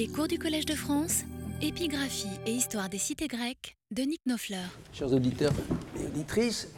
[0.00, 1.24] Les cours du Collège de France,
[1.60, 4.64] épigraphie et histoire des cités grecques de Nick Nofleur.
[4.94, 5.52] Chers auditeurs
[6.00, 6.68] et auditrices,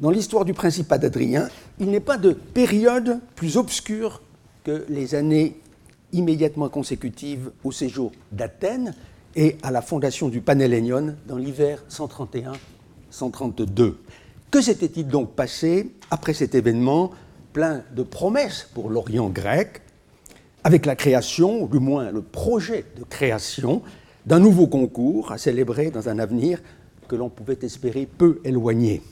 [0.00, 4.22] dans l'histoire du Principat d'Adrien, il n'est pas de période plus obscure
[4.64, 5.60] que les années
[6.12, 8.92] immédiatement consécutives au séjour d'Athènes
[9.36, 11.84] et à la fondation du Panhellénion dans l'hiver
[13.12, 13.94] 131-132.
[14.50, 17.12] Que s'était-il donc passé après cet événement
[17.52, 19.80] plein de promesses pour l'Orient grec,
[20.64, 23.82] avec la création, ou du moins le projet de création,
[24.26, 26.60] d'un nouveau concours à célébrer dans un avenir
[27.06, 29.02] que l'on pouvait espérer peu éloigné.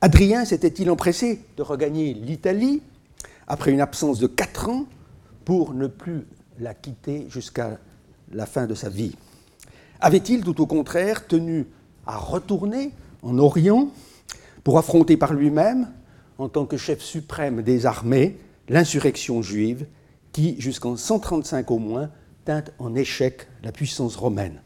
[0.00, 2.82] Adrien s'était-il empressé de regagner l'Italie
[3.46, 4.84] après une absence de quatre ans
[5.44, 6.26] pour ne plus
[6.60, 7.78] la quitter jusqu'à
[8.32, 9.16] la fin de sa vie?
[10.00, 11.66] Avait-il tout au contraire tenu
[12.06, 13.88] à retourner en Orient
[14.62, 15.88] pour affronter par lui-même,
[16.36, 19.86] en tant que chef suprême des armées, l'insurrection juive
[20.38, 22.10] qui, jusqu'en 135 au moins,
[22.44, 24.62] tint en échec la puissance romaine.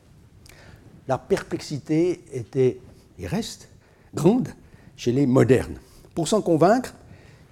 [1.08, 2.78] La perplexité était
[3.18, 3.70] et reste
[4.12, 4.48] grande
[4.96, 5.78] chez les modernes.
[6.14, 6.92] Pour s'en convaincre,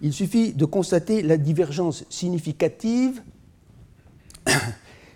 [0.03, 3.23] il suffit de constater la divergence significative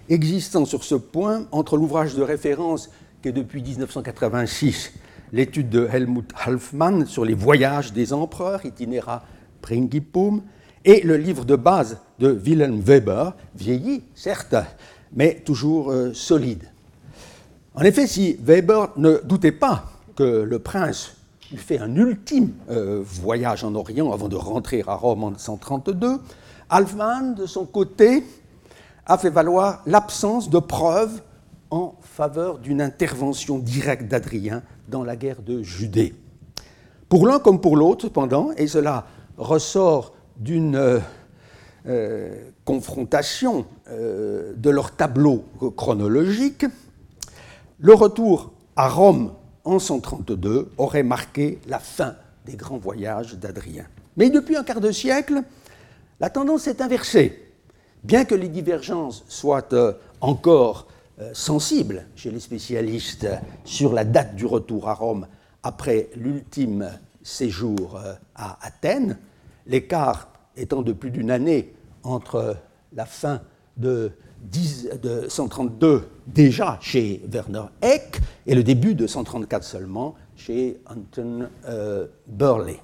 [0.09, 2.89] existant sur ce point entre l'ouvrage de référence
[3.21, 4.95] qui est depuis 1986
[5.31, 9.27] l'étude de Helmut Halfmann sur les voyages des empereurs, Itinera
[9.61, 10.41] Principum,
[10.85, 14.57] et le livre de base de Wilhelm Weber, vieilli, certes,
[15.13, 16.65] mais toujours euh, solide.
[17.75, 21.17] En effet, si Weber ne doutait pas que le prince
[21.53, 26.21] eût fait un ultime euh, voyage en Orient avant de rentrer à Rome en 132,
[26.69, 28.25] Halfmann, de son côté,
[29.07, 31.23] a fait valoir l'absence de preuves
[31.71, 36.15] en faveur d'une intervention directe d'Adrien dans la guerre de Judée.
[37.09, 40.15] Pour l'un comme pour l'autre, cependant, et cela ressort
[40.45, 41.01] d'une euh,
[41.87, 45.45] euh, confrontation euh, de leur tableau
[45.77, 46.67] chronologique,
[47.81, 49.33] le retour à Rome
[49.65, 52.15] en 132 aurait marqué la fin
[52.45, 53.87] des grands voyages d'Adrien.
[54.19, 55.43] Mais depuis un quart de siècle,
[56.21, 57.41] la tendance est inversée.
[58.05, 59.69] Bien que les divergences soient
[60.21, 60.89] encore
[61.33, 63.27] sensibles chez les spécialistes
[63.65, 65.27] sur la date du retour à Rome
[65.63, 66.91] après l'ultime
[67.23, 67.99] séjour
[68.35, 69.17] à Athènes,
[69.67, 71.73] l'écart étant de plus d'une année
[72.03, 72.57] entre
[72.93, 73.41] la fin
[73.77, 74.13] de,
[75.29, 82.77] 132 déjà chez Werner Eck et le début de 134 seulement chez Anton euh, Burley.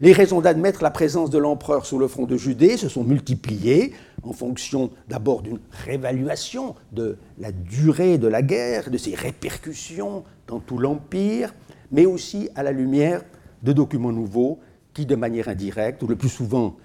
[0.00, 3.92] Les raisons d'admettre la présence de l'empereur sous le front de Judée se sont multipliées
[4.24, 10.58] en fonction d'abord d'une réévaluation de la durée de la guerre, de ses répercussions dans
[10.58, 11.54] tout l'Empire,
[11.92, 13.22] mais aussi à la lumière
[13.62, 14.58] de documents nouveaux
[14.94, 16.76] qui, de manière indirecte, ou le plus souvent,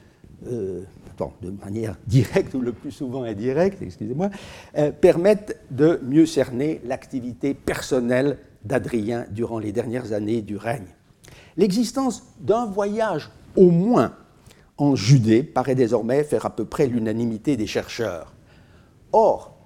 [0.52, 0.84] euh,
[1.42, 4.30] de manière directe ou le plus souvent indirecte, excusez-moi,
[4.78, 10.88] euh, permettent de mieux cerner l'activité personnelle d'Adrien durant les dernières années du règne.
[11.56, 14.14] L'existence d'un voyage au moins
[14.78, 18.34] en Judée paraît désormais faire à peu près l'unanimité des chercheurs.
[19.12, 19.58] Or,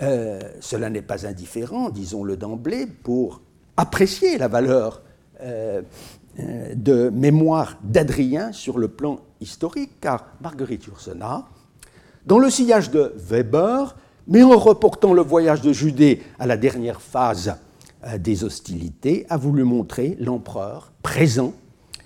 [0.00, 3.42] euh, cela n'est pas indifférent, disons-le d'emblée, pour
[3.76, 5.02] apprécier la valeur
[5.40, 5.82] euh,
[6.38, 11.50] de mémoire d'Adrien sur le plan historique, car Marguerite Yourcenar,
[12.26, 17.00] dans le sillage de Weber, mais en reportant le voyage de Judée à la dernière
[17.00, 17.56] phase
[18.04, 21.54] euh, des hostilités, a voulu montrer l'empereur présent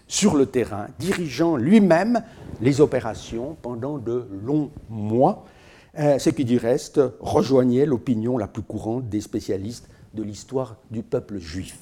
[0.07, 2.23] sur le terrain, dirigeant lui-même
[2.61, 5.45] les opérations pendant de longs mois,
[5.99, 11.03] euh, ce qui du reste rejoignait l'opinion la plus courante des spécialistes de l'histoire du
[11.03, 11.82] peuple juif.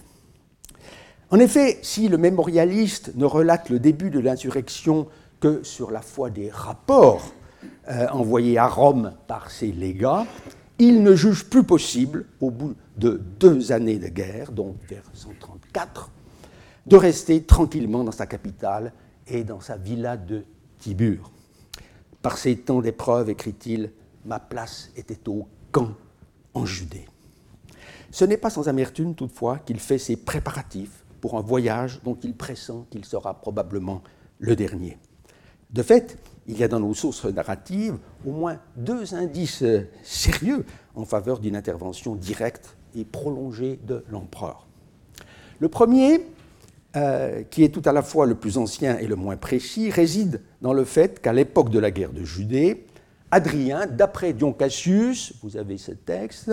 [1.32, 5.06] En effet, si le mémorialiste ne relate le début de l'insurrection
[5.38, 7.32] que sur la foi des rapports
[7.88, 10.26] euh, envoyés à Rome par ses légats,
[10.80, 16.10] il ne juge plus possible, au bout de deux années de guerre, donc vers 134,
[16.86, 18.92] de rester tranquillement dans sa capitale
[19.28, 20.42] et dans sa villa de
[20.80, 21.30] Tibur.
[22.22, 23.92] Par ces temps d'épreuve, écrit-il,
[24.24, 25.92] ma place était au camp
[26.54, 27.06] en Judée.
[28.10, 32.34] Ce n'est pas sans amertume toutefois qu'il fait ses préparatifs pour un voyage dont il
[32.34, 34.02] pressent qu'il sera probablement
[34.38, 34.98] le dernier.
[35.70, 37.96] De fait, il y a dans nos sources narratives
[38.26, 39.64] au moins deux indices
[40.02, 40.64] sérieux
[40.96, 44.66] en faveur d'une intervention directe et prolongée de l'empereur.
[45.60, 46.26] Le premier,
[46.96, 50.40] euh, qui est tout à la fois le plus ancien et le moins précis, réside
[50.60, 52.86] dans le fait qu'à l'époque de la guerre de Judée,
[53.30, 56.50] Adrien, d'après Dion Cassius, vous avez ce texte,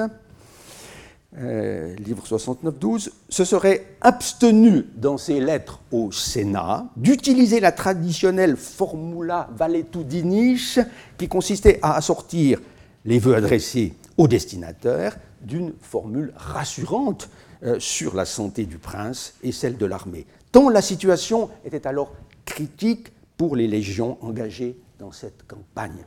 [1.37, 9.49] euh, livre 69-12, se serait abstenu dans ses lettres au Sénat d'utiliser la traditionnelle formula
[9.53, 10.77] valetudinis
[11.17, 12.61] qui consistait à assortir
[13.03, 17.29] les vœux adressés au destinataire d'une formule rassurante
[17.63, 22.13] euh, sur la santé du prince et celle de l'armée, tant la situation était alors
[22.45, 26.05] critique pour les légions engagées dans cette campagne.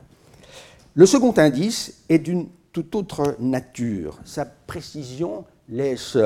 [0.93, 4.19] Le second indice est d'une toute autre nature.
[4.25, 6.17] Sa précision laisse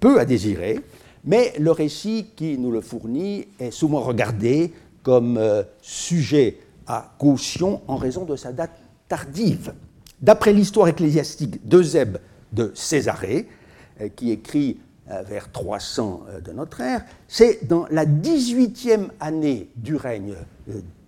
[0.00, 0.80] peu à désirer,
[1.24, 4.72] mais le récit qui nous le fournit est souvent regardé
[5.02, 8.78] comme euh, sujet à caution en raison de sa date
[9.08, 9.74] tardive.
[10.20, 12.18] D'après l'histoire ecclésiastique d'Eusèbe
[12.52, 13.48] de Césarée,
[14.00, 14.78] euh, qui écrit
[15.10, 20.34] euh, vers 300 de notre ère, c'est dans la 18e année du règne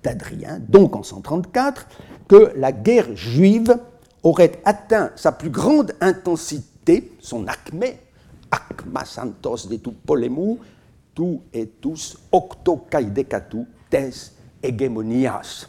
[0.03, 1.87] d'Adrien, donc en 134,
[2.29, 3.77] que la guerre juive
[4.23, 7.99] aurait atteint sa plus grande intensité, son acmé,
[8.51, 10.59] acma santos de tu polemou,
[11.15, 14.11] tu et tous octo decatu tes
[14.63, 15.69] hegemonias.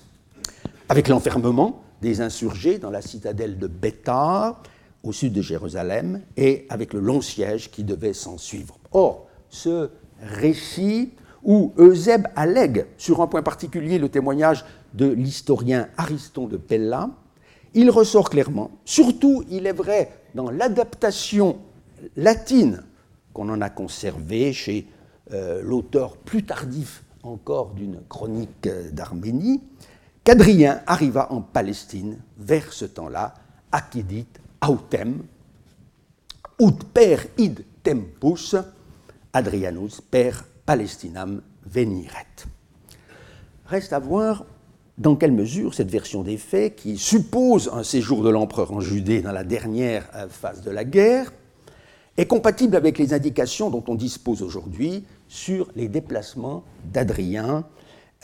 [0.90, 4.62] Avec l'enfermement des insurgés dans la citadelle de Béthar,
[5.04, 8.78] au sud de Jérusalem, et avec le long siège qui devait s'en suivre.
[8.92, 9.90] Or, ce
[10.22, 11.12] récit
[11.44, 14.64] où Eusèbe allègue sur un point particulier le témoignage
[14.94, 17.10] de l'historien Ariston de Pella,
[17.74, 21.60] il ressort clairement, surtout il est vrai dans l'adaptation
[22.16, 22.84] latine
[23.34, 24.88] qu'on en a conservée chez
[25.31, 29.62] euh, l'auteur plus tardif encore d'une chronique d'Arménie,
[30.24, 33.34] qu'Adrien arriva en Palestine vers ce temps-là,
[33.72, 34.28] acquidit
[34.62, 35.24] autem,
[36.60, 38.56] ut per id tempus,
[39.34, 42.46] Adrianus per Palestinam veniret.
[43.66, 44.46] Reste à voir
[44.98, 49.22] dans quelle mesure cette version des faits, qui suppose un séjour de l'empereur en Judée
[49.22, 51.31] dans la dernière euh, phase de la guerre,
[52.16, 57.66] est compatible avec les indications dont on dispose aujourd'hui sur les déplacements d'Adrien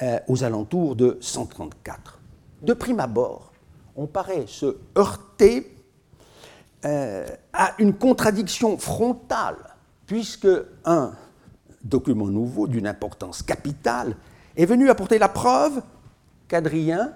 [0.04, 2.20] euh, aux alentours de 134.
[2.62, 3.52] De prime abord,
[3.96, 5.76] on paraît se heurter
[6.86, 9.58] euh, à une contradiction frontale,
[10.06, 10.48] puisque
[10.86, 11.14] un
[11.84, 14.16] document nouveau d'une importance capitale
[14.56, 15.82] est venu apporter la preuve
[16.50, 17.14] qu'Adrien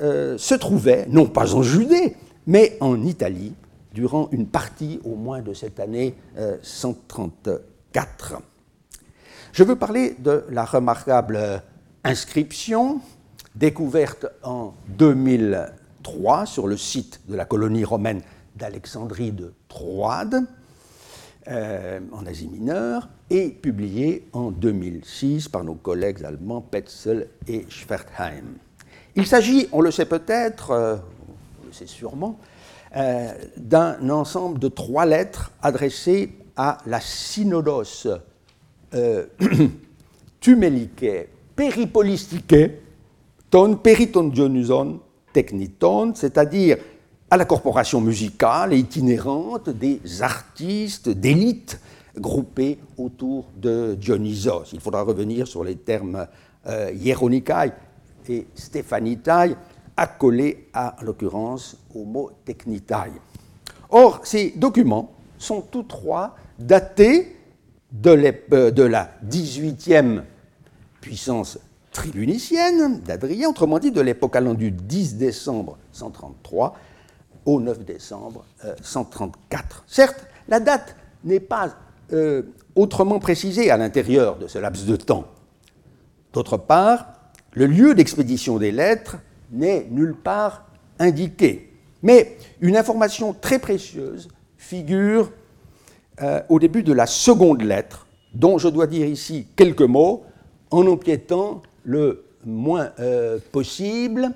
[0.00, 2.16] euh, se trouvait, non pas en Judée,
[2.46, 3.54] mais en Italie,
[3.92, 6.14] durant une partie au moins de cette année
[6.62, 8.32] 134.
[8.32, 8.38] Euh,
[9.52, 11.62] Je veux parler de la remarquable
[12.04, 13.00] inscription
[13.54, 18.22] découverte en 2003 sur le site de la colonie romaine
[18.56, 20.44] d'Alexandrie de Troade,
[21.48, 28.58] euh, en Asie mineure, et publiée en 2006 par nos collègues allemands Petzel et Schwertheim.
[29.16, 30.96] Il s'agit, on le sait peut-être, euh,
[31.62, 32.38] on le sait sûrement,
[32.96, 38.06] euh, d'un ensemble de trois lettres adressées à la synodos
[38.94, 39.26] euh,
[40.40, 41.06] tumelike
[41.56, 42.54] peripolistike
[43.50, 44.32] ton periton
[45.32, 46.78] techniton, c'est-à-dire
[47.30, 51.80] à la corporation musicale itinérante des artistes d'élite
[52.16, 54.70] groupés autour de Dionysos.
[54.72, 56.26] Il faudra revenir sur les termes
[56.66, 56.92] euh,
[58.28, 59.56] et Stephanitai,
[59.96, 63.12] accolés à l'occurrence au mot technitai.
[63.90, 67.36] Or, ces documents sont tous trois datés
[67.92, 70.22] de, euh, la 18e
[71.00, 71.58] puissance
[71.92, 76.74] tribunicienne d'Adrien, autrement dit de l'époque allant du 10 décembre 133
[77.46, 78.44] au 9 décembre
[78.82, 79.76] 134.
[79.76, 81.70] Euh, Certes, la date n'est pas
[82.12, 82.42] euh,
[82.74, 85.24] autrement précisée à l'intérieur de ce laps de temps.
[86.32, 87.13] D'autre part,
[87.54, 89.16] le lieu d'expédition des lettres
[89.52, 90.66] n'est nulle part
[90.98, 91.70] indiqué.
[92.02, 95.30] Mais une information très précieuse figure
[96.22, 100.24] euh, au début de la seconde lettre, dont je dois dire ici quelques mots
[100.70, 104.30] en empiétant le moins euh, possible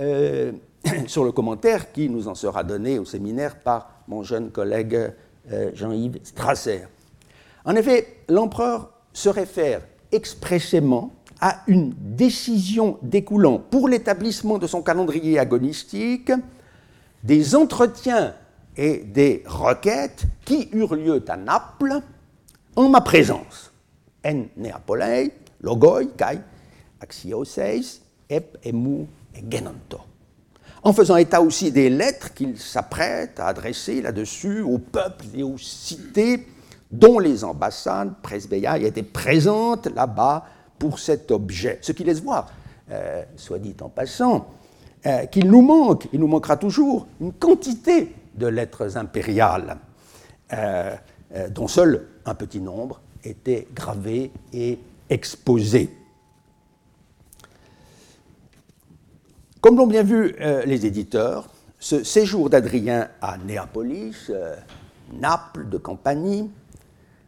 [0.00, 0.52] euh,
[1.06, 5.12] sur le commentaire qui nous en sera donné au séminaire par mon jeune collègue
[5.74, 6.82] Jean-Yves Strasser.
[7.64, 9.80] En effet, l'empereur se réfère
[10.12, 16.32] expressément à une décision découlant pour l'établissement de son calendrier agonistique
[17.22, 18.34] des entretiens
[18.76, 22.00] et des requêtes qui eurent lieu à Naples
[22.76, 23.72] en ma présence.
[24.24, 25.32] En Neapolei,
[25.62, 26.40] logoi, kai,
[27.00, 30.00] axioseis, ep emu et genonto.
[30.82, 35.58] En faisant état aussi des lettres qu'il s'apprête à adresser là-dessus aux peuples et aux
[35.58, 36.46] cités
[36.90, 40.44] dont les ambassades presbytiales étaient présentes là-bas
[40.80, 41.78] pour cet objet.
[41.82, 42.50] Ce qui laisse voir,
[42.90, 44.48] euh, soit dit en passant,
[45.06, 49.76] euh, qu'il nous manque, il nous manquera toujours, une quantité de lettres impériales,
[50.52, 50.96] euh,
[51.50, 54.78] dont seul un petit nombre était gravé et
[55.10, 55.90] exposé.
[59.60, 60.34] Comme l'ont bien vu
[60.64, 64.32] les éditeurs, ce séjour d'Adrien à Néapolis,
[65.12, 66.50] Naples, de Campanie,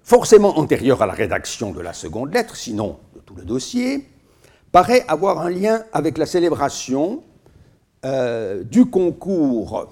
[0.03, 2.99] forcément antérieur à la rédaction de la seconde lettre, sinon
[3.37, 4.07] le dossier,
[4.71, 7.23] paraît avoir un lien avec la célébration
[8.05, 9.89] euh, du concours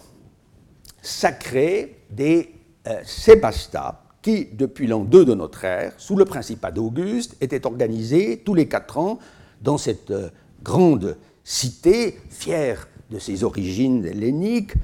[1.03, 2.51] sacré des
[2.87, 8.39] euh, Sébasta, qui, depuis l'an 2 de notre ère, sous le principat d'Auguste, était organisé
[8.45, 9.19] tous les quatre ans
[9.63, 10.31] dans cette euh,
[10.63, 14.75] grande cité, fière de ses origines helléniques,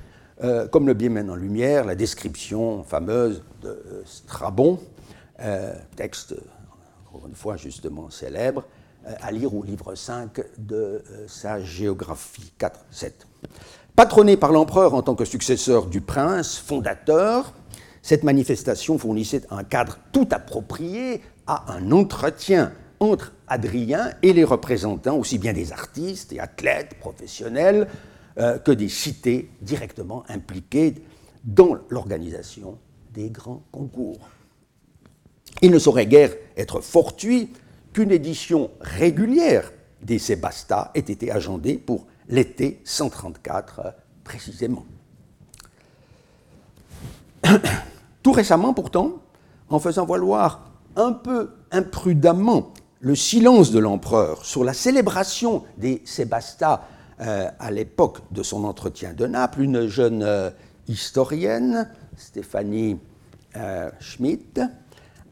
[0.42, 4.78] euh, comme le bien met en lumière la description fameuse de Strabon,
[5.96, 6.34] texte,
[7.26, 8.64] une fois justement célèbre,
[9.20, 13.12] à lire au livre 5 de sa géographie 4-7.
[13.94, 17.54] Patronné par l'empereur en tant que successeur du prince, fondateur,
[18.02, 25.16] cette manifestation fournissait un cadre tout approprié à un entretien entre Adrien et les représentants
[25.16, 27.88] aussi bien des artistes et athlètes professionnels
[28.38, 30.94] euh, que des cités directement impliquées
[31.44, 32.78] dans l'organisation
[33.14, 34.18] des grands concours.
[35.62, 37.52] Il ne saurait guère être fortuit
[37.92, 39.72] qu'une édition régulière
[40.02, 43.90] des Sébasta ait été agendée pour l'été 134 euh,
[44.24, 44.84] précisément.
[48.22, 49.22] Tout récemment, pourtant,
[49.68, 56.88] en faisant valoir un peu imprudemment le silence de l'empereur sur la célébration des Sébasta
[57.20, 60.50] euh, à l'époque de son entretien de Naples, une jeune euh,
[60.88, 62.98] historienne, Stéphanie
[64.00, 64.60] Schmidt,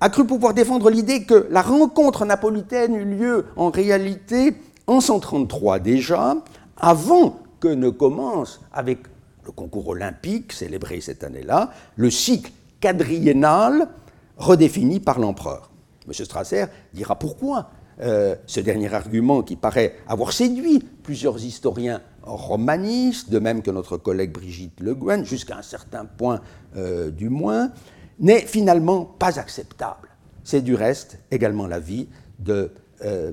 [0.04, 4.54] a cru pouvoir défendre l'idée que la rencontre napolitaine eut lieu en réalité
[4.86, 6.36] en 133 déjà,
[6.76, 8.98] avant que ne commence, avec
[9.46, 13.88] le concours olympique célébré cette année-là, le cycle quadriennal
[14.36, 15.70] redéfini par l'empereur.
[16.06, 16.12] M.
[16.12, 17.70] Strasser dira pourquoi
[18.02, 23.96] euh, ce dernier argument qui paraît avoir séduit plusieurs historiens romanistes, de même que notre
[23.96, 26.42] collègue Brigitte Le Guen, jusqu'à un certain point
[26.76, 27.70] euh, du moins,
[28.18, 30.08] n'est finalement pas acceptable.
[30.42, 32.70] C'est du reste également l'avis de
[33.04, 33.32] euh,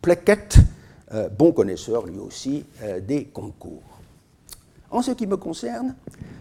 [0.00, 0.58] Plequette,
[1.12, 2.64] euh, bon connaisseur lui aussi
[3.06, 3.82] des concours.
[4.90, 5.94] En ce qui me concerne,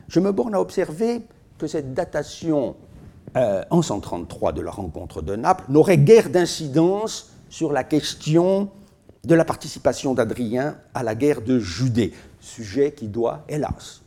[0.07, 1.21] je me borne à observer
[1.57, 2.75] que cette datation
[3.37, 8.69] euh, en 133 de la rencontre de Naples n'aurait guère d'incidence sur la question
[9.25, 14.03] de la participation d'Adrien à la guerre de Judée, sujet qui doit, hélas,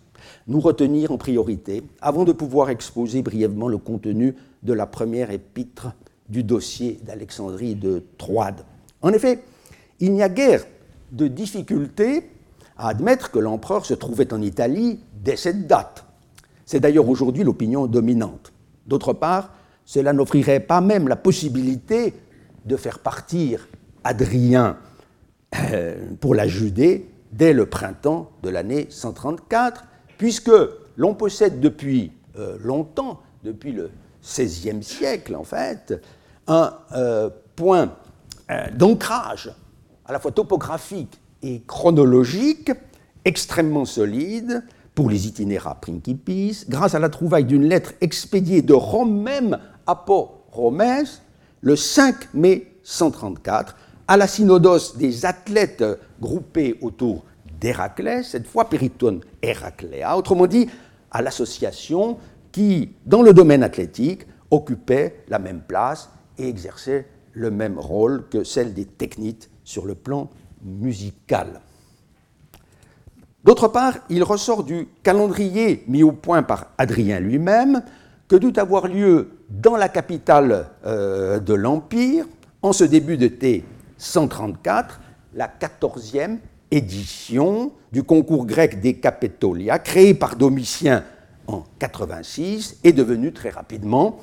[0.49, 5.93] nous retenir en priorité avant de pouvoir exposer brièvement le contenu de la première épître
[6.29, 8.65] du dossier d'Alexandrie de Troade.
[9.03, 9.45] En effet,
[10.01, 10.65] il n'y a guère
[11.13, 12.31] de difficulté
[12.77, 16.05] à admettre que l'empereur se trouvait en Italie dès cette date.
[16.65, 18.53] C'est d'ailleurs aujourd'hui l'opinion dominante.
[18.87, 19.53] D'autre part,
[19.85, 22.15] cela n'offrirait pas même la possibilité
[22.65, 23.69] de faire partir
[24.05, 24.77] Adrien
[25.73, 29.85] euh, pour la Judée dès le printemps de l'année 134,
[30.19, 30.51] puisque
[30.97, 33.91] l'on possède depuis euh, longtemps, depuis le
[34.23, 36.03] XVIe siècle en fait,
[36.47, 37.95] un euh, point
[38.75, 39.53] d'ancrage
[40.07, 42.73] à la fois topographique et chronologique
[43.25, 49.23] extrêmement solide pour les itinéra principis, grâce à la trouvaille d'une lettre expédiée de Rome
[49.23, 50.05] même à
[50.51, 51.23] Romès
[51.61, 53.77] le 5 mai 134
[54.09, 55.85] à la synodos des athlètes
[56.21, 57.25] groupés autour
[57.61, 60.69] d'Héraclès, cette fois Periton Héracléa, autrement dit
[61.11, 62.19] à l'association
[62.53, 68.45] qui, dans le domaine athlétique, occupait la même place et exerçait le même rôle que
[68.45, 70.31] celle des technites sur le plan
[70.63, 71.61] musical.
[73.45, 77.83] D'autre part, il ressort du calendrier mis au point par Adrien lui-même
[78.27, 82.27] que doit avoir lieu dans la capitale euh, de l'Empire,
[82.61, 83.65] en ce début de T
[83.97, 85.01] 134,
[85.35, 86.39] la 14e
[86.71, 91.05] édition du concours grec des Capitolia, créé par Domitien
[91.47, 94.19] en 86, est devenue très rapidement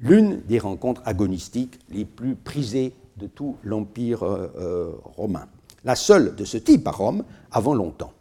[0.00, 5.46] l'une des rencontres agonistiques les plus prisées de tout l'Empire euh, euh, romain.
[5.84, 8.12] La seule de ce type à Rome avant longtemps.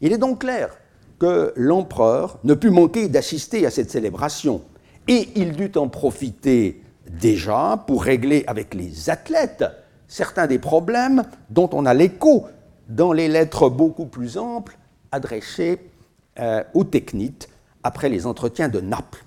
[0.00, 0.76] Il est donc clair
[1.18, 4.62] que l'empereur ne put manquer d'assister à cette célébration,
[5.08, 9.64] et il dut en profiter déjà pour régler avec les athlètes
[10.06, 12.46] certains des problèmes dont on a l'écho
[12.88, 14.76] dans les lettres beaucoup plus amples
[15.12, 15.78] adressées
[16.38, 17.48] euh, aux technites
[17.82, 19.24] après les entretiens de Naples,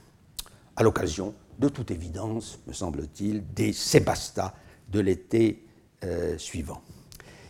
[0.75, 4.53] à l'occasion, de toute évidence, me semble-t-il, des Sébasta
[4.91, 5.63] de l'été
[6.03, 6.81] euh, suivant.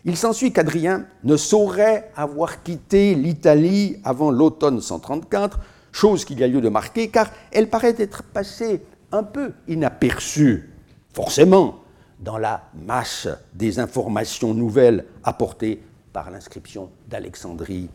[0.04, 5.60] Il s'ensuit qu'Adrien ne saurait avoir quitté l'Italie avant l'automne 134,
[5.92, 10.74] chose qu'il y a lieu de marquer, car elle paraît être passée un peu inaperçue,
[11.14, 11.80] forcément,
[12.20, 15.82] dans la masse des informations nouvelles apportées
[16.14, 17.90] par l'inscription d'Alexandrie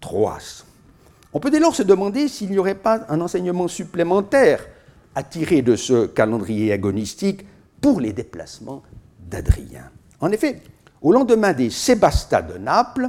[0.00, 0.64] Troas.
[1.32, 4.66] On peut dès lors se demander s'il n'y aurait pas un enseignement supplémentaire
[5.14, 7.46] à tirer de ce calendrier agonistique
[7.80, 8.82] pour les déplacements
[9.18, 9.90] d'Adrien.
[10.20, 10.62] En effet,
[11.00, 13.08] au lendemain des Sébastas de Naples,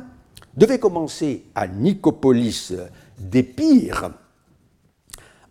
[0.55, 2.73] devait commencer à Nicopolis
[3.17, 4.11] d'Épire,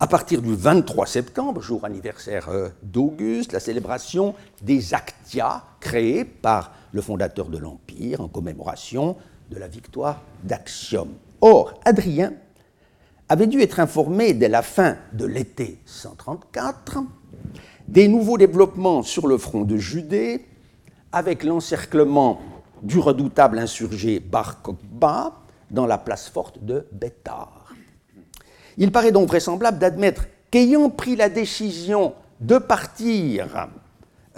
[0.03, 6.73] à partir du 23 septembre, jour anniversaire euh, d'Auguste, la célébration des Actia créés par
[6.91, 9.17] le fondateur de l'Empire en commémoration
[9.49, 11.07] de la victoire d'Axiom.
[11.41, 12.33] Or, Adrien
[13.29, 16.99] avait dû être informé dès la fin de l'été 134
[17.87, 20.45] des nouveaux développements sur le front de Judée,
[21.13, 22.41] avec l'encerclement
[22.83, 27.62] du redoutable insurgé Bar Kokhba dans la place forte de Bétar.
[28.79, 33.69] Il paraît donc vraisemblable d'admettre qu'ayant pris la décision de partir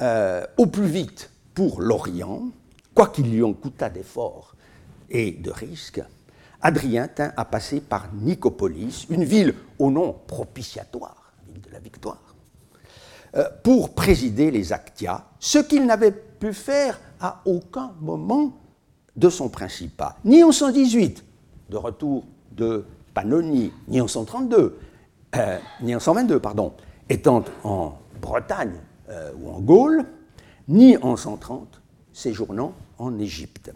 [0.01, 2.43] euh, au plus vite pour l'Orient,
[2.95, 4.55] quoi qu'il lui en coûtât d'efforts
[5.11, 6.03] et de risques,
[6.61, 12.35] Adrien tint à passer par Nicopolis, une ville au nom propitiatoire, ville de la victoire,
[13.37, 18.59] euh, pour présider les Actia, ce qu'il n'avait pu faire à aucun moment
[19.17, 21.25] de son principat, ni en 118,
[21.71, 24.79] de retour de Pannonie, ni en 132,
[25.37, 26.73] euh, ni en 122, pardon,
[27.09, 28.75] étant en Bretagne
[29.09, 30.05] euh, ou en Gaule,
[30.69, 31.81] ni en 130,
[32.13, 33.73] séjournant en Égypte.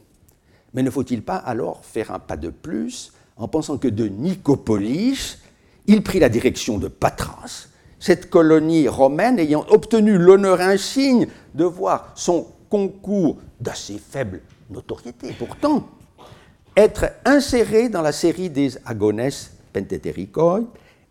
[0.74, 5.38] Mais ne faut-il pas alors faire un pas de plus en pensant que de Nicopolis,
[5.86, 7.68] il prit la direction de Patras,
[8.00, 15.88] cette colonie romaine ayant obtenu l'honneur insigne de voir son concours d'assez faible notoriété pourtant
[16.78, 19.30] être inséré dans la série des Agones
[19.72, 20.60] Pentetericoi,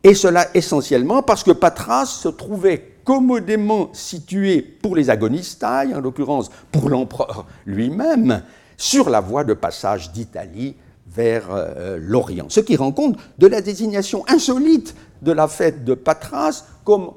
[0.02, 6.50] et cela essentiellement parce que Patras se trouvait commodément situé pour les agonistai, en l'occurrence
[6.72, 8.44] pour l'empereur lui-même,
[8.78, 12.46] sur la voie de passage d'Italie vers euh, l'Orient.
[12.48, 17.12] Ce qui rend compte de la désignation insolite de la fête de Patras comme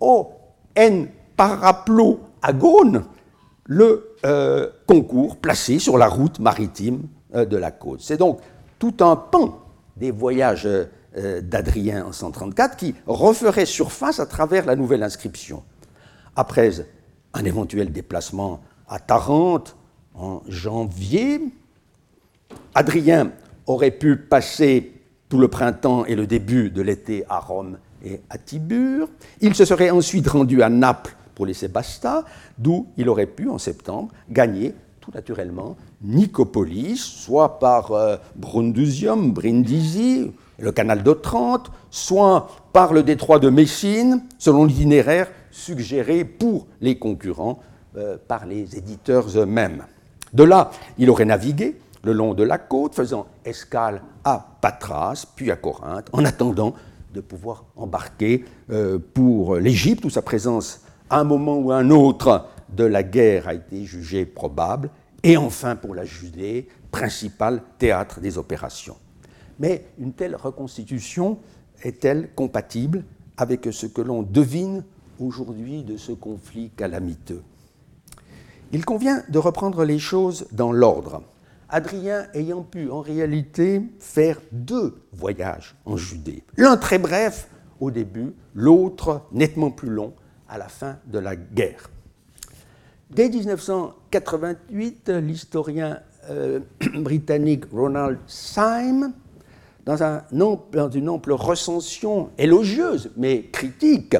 [0.00, 0.32] O
[0.74, 3.04] N paraplo agone,
[3.66, 7.02] le euh, concours placé sur la route maritime
[7.34, 8.00] de la côte.
[8.00, 8.40] C'est donc
[8.78, 9.58] tout un pan
[9.96, 10.68] des voyages
[11.42, 15.62] d'Adrien en 134 qui referait surface à travers la nouvelle inscription.
[16.36, 16.70] Après
[17.34, 19.76] un éventuel déplacement à Tarente,
[20.14, 21.40] en janvier.
[22.74, 23.32] Adrien
[23.66, 24.92] aurait pu passer
[25.28, 29.08] tout le printemps et le début de l'été à Rome et à Tibur.
[29.40, 32.24] Il se serait ensuite rendu à Naples pour les Sébastas,
[32.58, 40.30] d'où il aurait pu, en septembre, gagner tout naturellement Nicopolis, soit par euh, Brundusium, Brindisi,
[40.58, 47.60] le canal d'Otrante, soit par le détroit de Messine, selon l'itinéraire suggéré pour les concurrents
[47.96, 49.84] euh, par les éditeurs eux-mêmes.
[50.32, 55.50] De là, il aurait navigué le long de la côte, faisant escale à Patras, puis
[55.50, 56.74] à Corinthe, en attendant
[57.12, 61.90] de pouvoir embarquer euh, pour l'Égypte, où sa présence à un moment ou à un
[61.90, 64.90] autre de la guerre a été jugée probable,
[65.22, 68.96] et enfin pour la Judée, principal théâtre des opérations.
[69.58, 71.38] Mais une telle reconstitution
[71.82, 73.04] est-elle compatible
[73.36, 74.84] avec ce que l'on devine
[75.20, 77.42] aujourd'hui de ce conflit calamiteux?
[78.72, 81.22] Il convient de reprendre les choses dans l'ordre.
[81.68, 86.42] Adrien ayant pu en réalité faire deux voyages en Judée.
[86.56, 87.48] L'un très bref
[87.80, 90.14] au début, l'autre nettement plus long
[90.48, 91.90] à la fin de la guerre.
[93.14, 96.60] Dès 1988, l'historien euh,
[96.94, 99.12] britannique Ronald Syme,
[99.84, 99.98] dans,
[100.90, 104.16] une ample recension élogieuse mais critique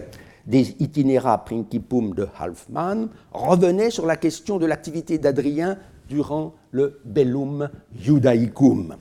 [0.47, 5.79] des Itinera Principum de Halfman revenait sur la question de l'activité d'Adrien
[6.11, 8.97] durant le Bellum Judaicum.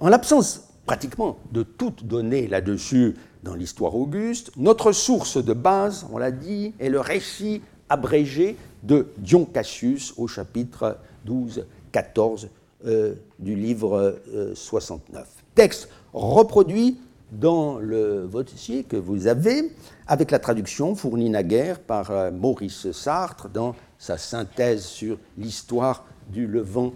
[0.00, 6.18] En l'absence pratiquement de toute donnée là-dessus dans l'histoire auguste, notre source de base, on
[6.18, 12.48] l'a dit, est le récit abrégé de Dion Cassius au chapitre 12-14
[12.86, 14.20] euh, du livre
[14.54, 15.22] 69.
[15.22, 16.98] Euh, Texte reproduit
[17.32, 19.72] dans le dossier que vous avez,
[20.06, 26.46] avec la traduction fournie naguère par euh, Maurice Sartre dans sa synthèse sur l'histoire du
[26.46, 26.92] Levant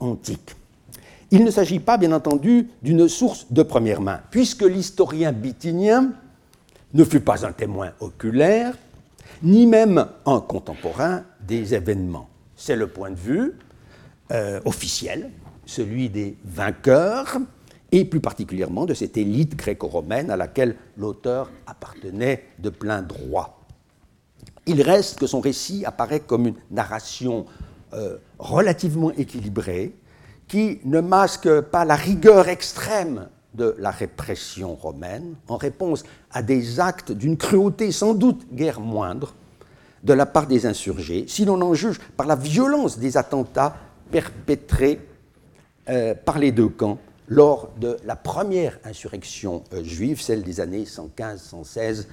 [0.00, 0.56] antique.
[1.30, 6.12] Il ne s'agit pas, bien entendu, d'une source de première main, puisque l'historien bitinien
[6.94, 8.74] ne fut pas un témoin oculaire,
[9.42, 12.28] ni même un contemporain des événements.
[12.56, 13.54] C'est le point de vue
[14.32, 15.30] euh, officiel,
[15.64, 17.38] celui des vainqueurs,
[17.92, 23.66] et plus particulièrement de cette élite gréco-romaine à laquelle l'auteur appartenait de plein droit.
[24.66, 27.46] Il reste que son récit apparaît comme une narration
[27.94, 29.94] euh, relativement équilibrée
[30.46, 36.80] qui ne masque pas la rigueur extrême de la répression romaine, en réponse à des
[36.80, 39.34] actes d'une cruauté sans doute guère moindre
[40.04, 43.76] de la part des insurgés, si l'on en juge par la violence des attentats
[44.10, 45.00] perpétrés
[45.88, 50.84] euh, par les deux camps lors de la première insurrection euh, juive, celle des années
[50.84, 52.06] 115-116,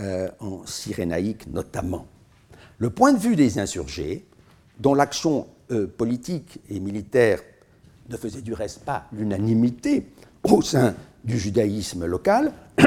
[0.00, 2.06] euh, en Cyrénaïque notamment.
[2.78, 4.26] Le point de vue des insurgés,
[4.78, 5.46] dont l'action
[5.98, 7.40] politique et militaire
[8.08, 10.06] ne faisait du reste pas l'unanimité
[10.52, 12.52] au sein du judaïsme local,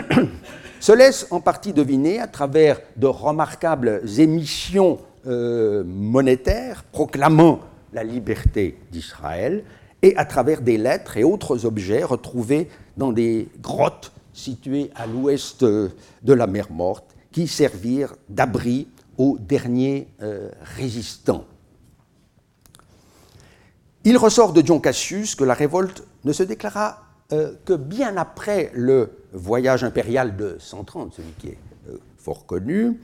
[0.79, 7.59] se laisse en partie deviner à travers de remarquables émissions euh, monétaires proclamant
[7.93, 9.63] la liberté d'Israël
[10.01, 15.63] et à travers des lettres et autres objets retrouvés dans des grottes situées à l'ouest
[15.63, 21.45] de la mer Morte qui servirent d'abri aux derniers euh, résistants.
[24.03, 28.71] Il ressort de Dion Cassius que la révolte ne se déclara euh, que bien après
[28.73, 31.57] le voyage impérial de 130, celui qui est
[31.89, 32.99] euh, fort connu,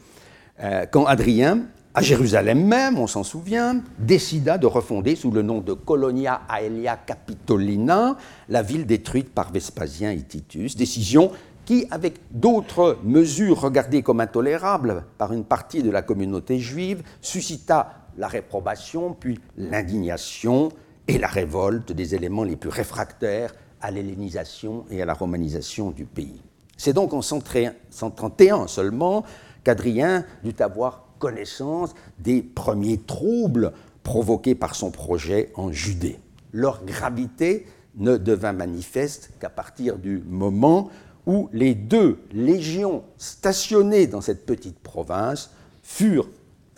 [0.61, 5.61] euh, quand Adrien, à Jérusalem même, on s'en souvient, décida de refonder sous le nom
[5.61, 8.17] de Colonia Aelia Capitolina
[8.49, 11.31] la ville détruite par Vespasien et Titus, décision
[11.63, 18.07] qui, avec d'autres mesures regardées comme intolérables par une partie de la communauté juive, suscita
[18.17, 20.69] la réprobation, puis l'indignation
[21.07, 26.05] et la révolte des éléments les plus réfractaires à l'hellénisation et à la romanisation du
[26.05, 26.41] pays.
[26.77, 29.23] C'est donc en 131 seulement
[29.63, 36.19] qu'Adrien dut avoir connaissance des premiers troubles provoqués par son projet en Judée.
[36.53, 40.89] Leur gravité ne devint manifeste qu'à partir du moment
[41.25, 45.51] où les deux légions stationnées dans cette petite province
[45.83, 46.29] furent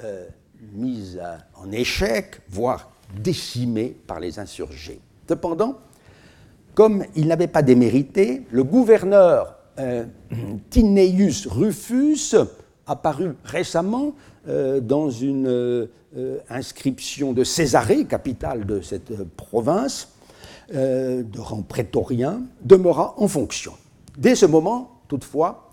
[0.04, 0.26] euh,
[0.74, 1.22] mises
[1.56, 5.00] en échec, voire décimées par les insurgés.
[5.28, 5.78] Cependant,
[6.74, 10.06] comme il n'avait pas démérité, le gouverneur euh,
[10.70, 12.36] Tineius Rufus,
[12.88, 14.14] apparu récemment
[14.48, 15.88] euh, dans une euh,
[16.50, 20.10] inscription de Césarée, capitale de cette province,
[20.72, 23.74] de rang prétorien, demeura en fonction.
[24.20, 25.72] Dès ce moment, toutefois,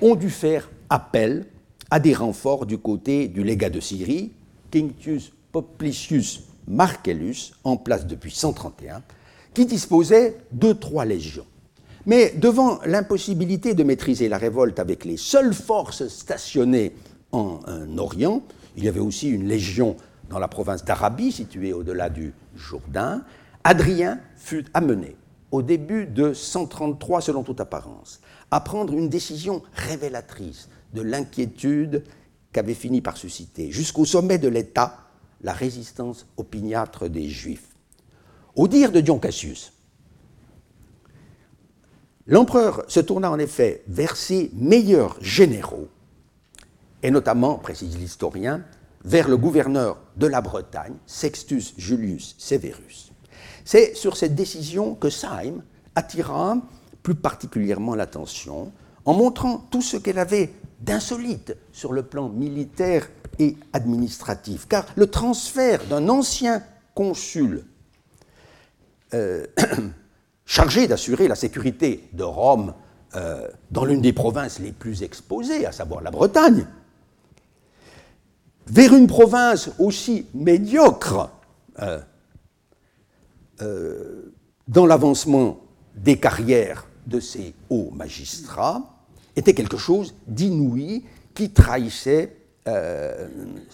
[0.00, 1.46] on dut faire appel
[1.90, 4.30] à des renforts du côté du légat de Syrie,
[4.70, 9.02] Quinctius Poplicius Marcellus, en place depuis 131,
[9.54, 11.46] qui disposait de trois légions.
[12.06, 16.92] Mais devant l'impossibilité de maîtriser la révolte avec les seules forces stationnées
[17.30, 17.60] en,
[17.96, 18.42] Orient,
[18.76, 19.96] il y avait aussi une légion
[20.28, 23.22] dans la province d'Arabie, située au-delà du Jourdain,
[23.64, 25.16] Adrien fut amené,
[25.50, 32.04] au début de 133 selon toute apparence, à prendre une décision révélatrice de l'inquiétude
[32.52, 34.98] qu'avait fini par susciter, jusqu'au sommet de l'État,
[35.42, 37.71] la résistance opiniâtre des Juifs.
[38.54, 39.72] Au dire de Dion Cassius,
[42.26, 45.88] l'empereur se tourna en effet vers ses meilleurs généraux,
[47.02, 48.62] et notamment, précise l'historien,
[49.04, 53.12] vers le gouverneur de la Bretagne, Sextus Julius Severus.
[53.64, 55.62] C'est sur cette décision que Syme
[55.94, 56.58] attira
[57.02, 58.70] plus particulièrement l'attention
[59.06, 65.06] en montrant tout ce qu'elle avait d'insolite sur le plan militaire et administratif, car le
[65.06, 66.62] transfert d'un ancien
[66.94, 67.64] consul
[69.14, 69.46] euh,
[70.46, 72.74] chargé d'assurer la sécurité de Rome
[73.14, 76.66] euh, dans l'une des provinces les plus exposées, à savoir la Bretagne,
[78.66, 81.30] vers une province aussi médiocre
[81.80, 82.00] euh,
[84.66, 85.60] dans l'avancement
[85.94, 88.82] des carrières de ces hauts magistrats,
[89.36, 92.36] était quelque chose d'inouï qui trahissait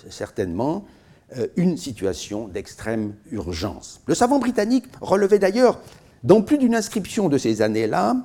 [0.09, 0.85] certainement
[1.57, 4.01] une situation d'extrême urgence.
[4.07, 5.81] Le savant britannique relevait d'ailleurs
[6.25, 8.17] dans plus d'une inscription de ces années-là,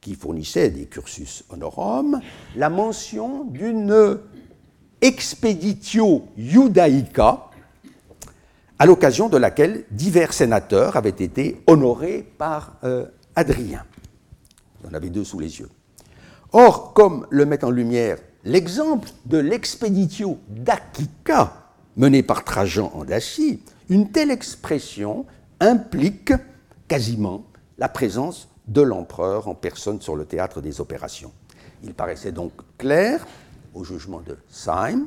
[0.00, 2.20] qui fournissait des cursus honorum,
[2.56, 4.18] la mention d'une
[5.00, 7.50] expeditio judaica,
[8.78, 13.84] à l'occasion de laquelle divers sénateurs avaient été honorés par euh, Adrien.
[14.84, 15.70] Y en avait deux sous les yeux.
[16.52, 21.63] Or, comme le met en lumière l'exemple de l'expeditio dacica,
[21.96, 25.26] menée par Trajan en Dacie, une telle expression
[25.60, 26.32] implique
[26.88, 27.44] quasiment
[27.78, 31.32] la présence de l'empereur en personne sur le théâtre des opérations.
[31.82, 33.26] Il paraissait donc clair,
[33.74, 35.06] au jugement de Syme,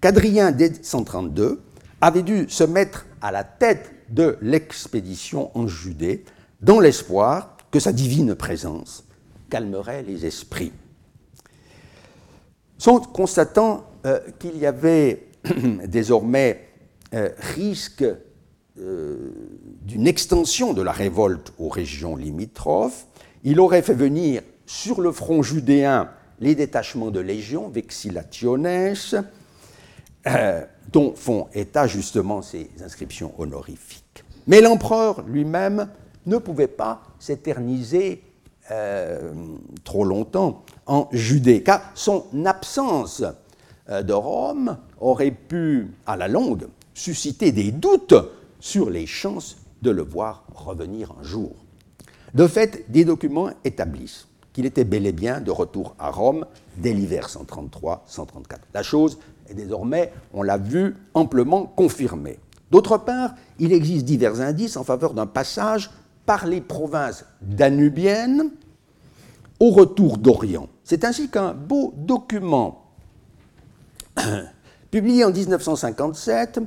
[0.00, 1.62] qu'Adrien, dès 132,
[2.00, 6.24] avait dû se mettre à la tête de l'expédition en Judée,
[6.60, 9.04] dans l'espoir que sa divine présence
[9.50, 10.72] calmerait les esprits.
[12.78, 15.25] Sont constatant euh, qu'il y avait
[15.86, 16.68] désormais
[17.14, 18.04] euh, risque
[18.76, 23.06] d'une extension de la révolte aux régions limitrophes.
[23.42, 28.66] Il aurait fait venir sur le front judéen les détachements de légions, vexillationes,
[30.26, 34.24] euh, dont font état justement ces inscriptions honorifiques.
[34.46, 35.88] Mais l'empereur lui-même
[36.26, 38.22] ne pouvait pas s'éterniser
[38.70, 39.32] euh,
[39.84, 43.30] trop longtemps en Judée, car son absence euh,
[43.88, 48.14] de Rome aurait pu, à la longue, susciter des doutes
[48.58, 51.52] sur les chances de le voir revenir un jour.
[52.34, 56.46] De fait, des documents établissent qu'il était bel et bien de retour à Rome
[56.78, 58.56] dès l'hiver 133-134.
[58.72, 59.18] La chose
[59.48, 62.38] est désormais, on l'a vu, amplement confirmée.
[62.70, 65.90] D'autre part, il existe divers indices en faveur d'un passage
[66.24, 68.50] par les provinces danubiennes
[69.60, 70.68] au retour d'Orient.
[70.84, 72.85] C'est ainsi qu'un beau document
[74.90, 76.60] publié en 1957,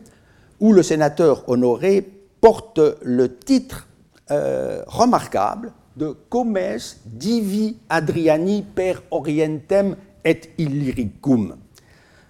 [0.59, 2.01] où le sénateur Honoré
[2.41, 3.87] porte le titre
[4.31, 11.55] euh, remarquable de Comes divi Adriani per orientem et illyricum,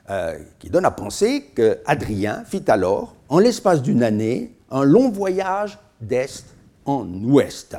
[0.09, 5.09] euh, qui donne à penser que Adrien fit alors, en l'espace d'une année, un long
[5.09, 6.45] voyage d'est
[6.85, 7.77] en ouest.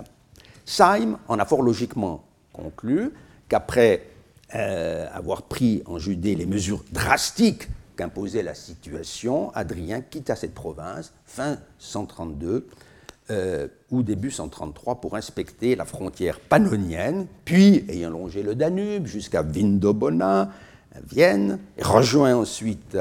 [0.64, 3.12] Saïm en a fort logiquement conclu
[3.48, 4.10] qu'après
[4.54, 11.12] euh, avoir pris en Judée les mesures drastiques qu'imposait la situation, Adrien quitta cette province
[11.24, 12.66] fin 132
[13.30, 19.42] euh, ou début 133 pour inspecter la frontière pannonienne, puis, ayant longé le Danube jusqu'à
[19.42, 20.50] Vindobona,
[21.06, 22.96] Vienne, et rejoint ensuite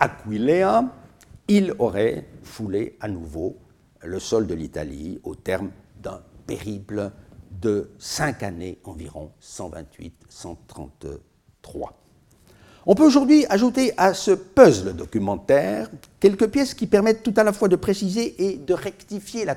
[0.00, 0.84] Aquileia,
[1.48, 3.56] il aurait foulé à nouveau
[4.02, 5.70] le sol de l'Italie au terme
[6.02, 7.10] d'un périple
[7.60, 10.90] de cinq années environ, 128-133.
[12.86, 15.88] On peut aujourd'hui ajouter à ce puzzle documentaire
[16.20, 19.56] quelques pièces qui permettent tout à la fois de préciser et de rectifier la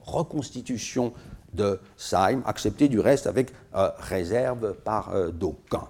[0.00, 1.12] reconstitution
[1.52, 5.88] de Syme, acceptée du reste avec euh, réserve par euh, d'aucuns.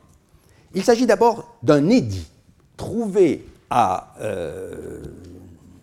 [0.74, 2.30] Il s'agit d'abord d'un édit
[2.76, 5.02] trouvé euh,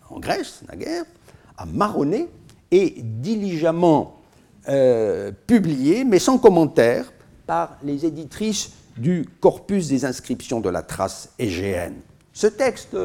[0.09, 1.03] en Grèce, naguère,
[1.57, 2.29] à Maronée,
[2.69, 4.20] et diligemment
[5.47, 7.11] publié, mais sans commentaire,
[7.47, 11.95] par les éditrices du corpus des inscriptions de la trace égéenne.
[12.33, 12.95] Ce texte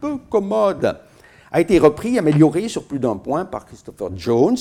[0.00, 0.98] peu commode
[1.50, 4.56] a été repris, amélioré sur plus d'un point par Christopher Jones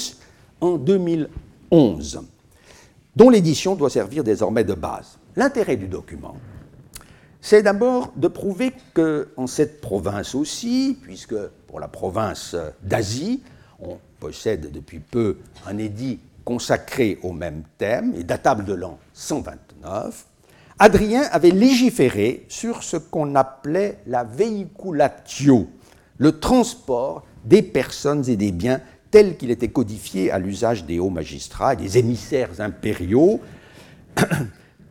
[0.62, 2.22] en 2011,
[3.16, 5.18] dont l'édition doit servir désormais de base.
[5.36, 6.38] L'intérêt du document,
[7.42, 11.36] c'est d'abord de prouver qu'en cette province aussi, puisque
[11.68, 13.44] pour la province d'Asie,
[13.80, 15.38] on possède depuis peu
[15.68, 20.28] un édit consacré au même thème et datable de l'an 129,
[20.80, 25.68] Adrien avait légiféré sur ce qu'on appelait la vehiculatio,
[26.18, 28.82] le transport des personnes et des biens
[29.12, 33.40] tel qu'il était codifié à l'usage des hauts magistrats et des émissaires impériaux,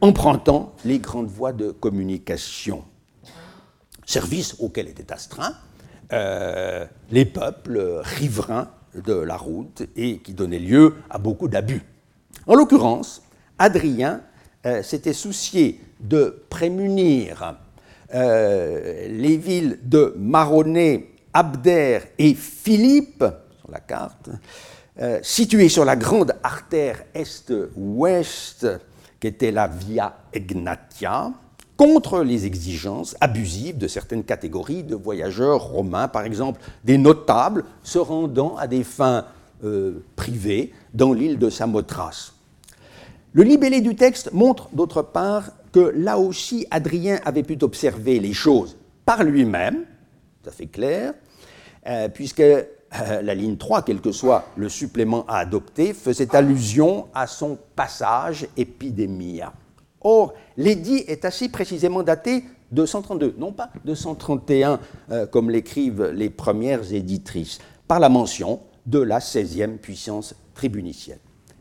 [0.01, 2.85] empruntant les grandes voies de communication.
[4.07, 5.55] Service auquel étaient astreints
[6.13, 8.71] euh, les peuples riverains
[9.03, 11.83] de la route et qui donnait lieu à beaucoup d'abus.
[12.47, 13.23] En l'occurrence,
[13.59, 14.21] Adrien
[14.67, 17.57] euh, s'était soucié de prémunir
[18.15, 23.25] euh, les villes de Maronnet, Abder et Philippe,
[25.01, 28.67] euh, situées sur la grande artère est-ouest
[29.19, 31.33] qui était la Via Egnatia,
[31.77, 37.99] contre les exigences abusives de certaines catégories de voyageurs romains, par exemple des notables se
[37.99, 39.27] rendant à des fins
[40.15, 42.35] privées dans l'île de Samothrace.
[43.33, 48.33] Le libellé du texte montre d'autre part que là aussi Adrien avait pu observer les
[48.33, 49.85] choses par lui-même,
[50.47, 51.15] à fait clair,
[51.89, 57.09] euh, puisque euh, la ligne 3, quel que soit le supplément à adopter, faisait allusion
[57.13, 59.53] à son passage épidémia.
[60.05, 64.79] Or, l'édit est assez précisément daté de 132, non pas de 131,
[65.11, 71.19] euh, comme l'écrivent les premières éditrices, par la mention de la 16e puissance tribunicienne.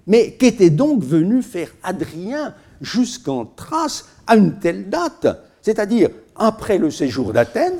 [0.08, 5.28] Mais qu'était donc venu faire Adrien jusqu'en Thrace à une telle date,
[5.62, 7.80] c'est-à-dire après le séjour d'Athènes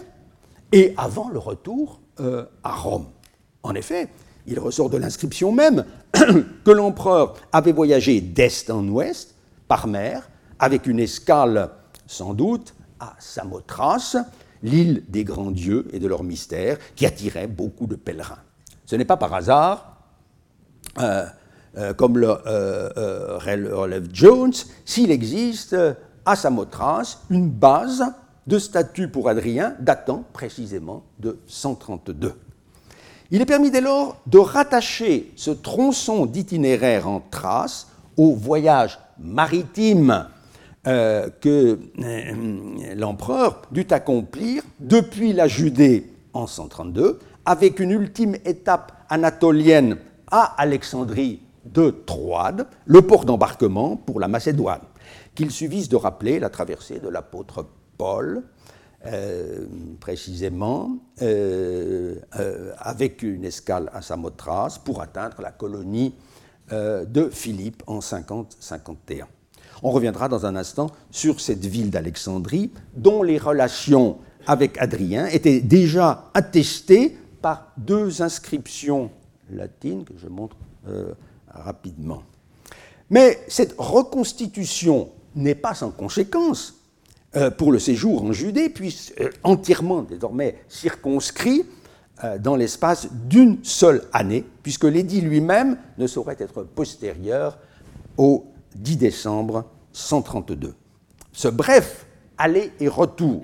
[0.72, 3.08] et avant le retour euh, à Rome?
[3.64, 4.08] En effet,
[4.48, 9.36] il ressort de l'inscription même que l'empereur avait voyagé d'est en ouest
[9.68, 10.30] par mer,
[10.64, 11.72] avec une escale
[12.08, 14.16] sans doute à Samothrace,
[14.62, 18.40] l'île des grands dieux et de leurs mystères, qui attirait beaucoup de pèlerins.
[18.86, 19.98] Ce n'est pas par hasard
[21.00, 21.26] euh,
[21.76, 24.54] euh, comme le euh, relève Jones,
[24.86, 25.76] s'il existe
[26.26, 28.06] à Samothrace une base
[28.48, 32.36] de statut pour Adrien datant précisément de 132.
[33.32, 40.28] Il est permis dès lors de rattacher ce tronçon d'itinéraire en Thrace au voyage maritime
[40.86, 48.92] euh, que euh, l'empereur dut accomplir depuis la Judée en 132, avec une ultime étape
[49.08, 49.96] anatolienne
[50.30, 54.82] à Alexandrie de Troade, le port d'embarquement pour la Macédoine,
[55.36, 57.66] qu'il suffise de rappeler la traversée de l'apôtre
[57.98, 58.44] Paul,
[59.06, 59.66] euh,
[60.02, 60.98] précisément,
[62.78, 66.14] avec une escale à Samothrace pour atteindre la colonie
[66.70, 69.28] de Philippe en 50-51.
[69.84, 74.18] On reviendra dans un instant sur cette ville d'Alexandrie, dont les relations
[74.48, 79.12] avec Adrien étaient déjà attestées par deux inscriptions
[79.52, 80.56] latines que je montre
[80.88, 81.14] euh,
[81.50, 82.24] rapidement.
[83.10, 86.76] Mais cette reconstitution n'est pas sans conséquence
[87.36, 91.66] euh, pour le séjour en Judée, puis euh, entièrement désormais circonscrit
[92.40, 97.58] dans l'espace d'une seule année, puisque l'édit lui-même ne saurait être postérieur
[98.18, 100.76] au 10 décembre 132.
[101.32, 102.06] Ce bref
[102.38, 103.44] aller et retour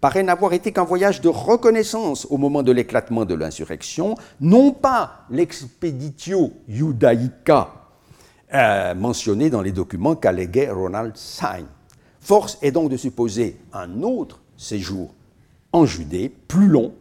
[0.00, 5.24] paraît n'avoir été qu'un voyage de reconnaissance au moment de l'éclatement de l'insurrection, non pas
[5.30, 7.72] l'expeditio judaica
[8.54, 11.66] euh, mentionné dans les documents qu'alléguait Ronald Syme.
[12.20, 15.14] Force est donc de supposer un autre séjour
[15.72, 16.94] en Judée, plus long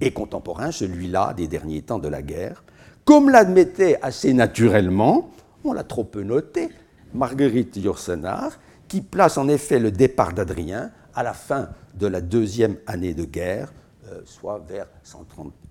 [0.00, 2.64] et contemporain, celui-là des derniers temps de la guerre,
[3.04, 5.30] comme l'admettait assez naturellement,
[5.64, 6.68] on l'a trop peu noté,
[7.14, 12.76] Marguerite Yourcenar, qui place en effet le départ d'Adrien à la fin de la deuxième
[12.86, 13.72] année de guerre,
[14.06, 14.86] euh, soit vers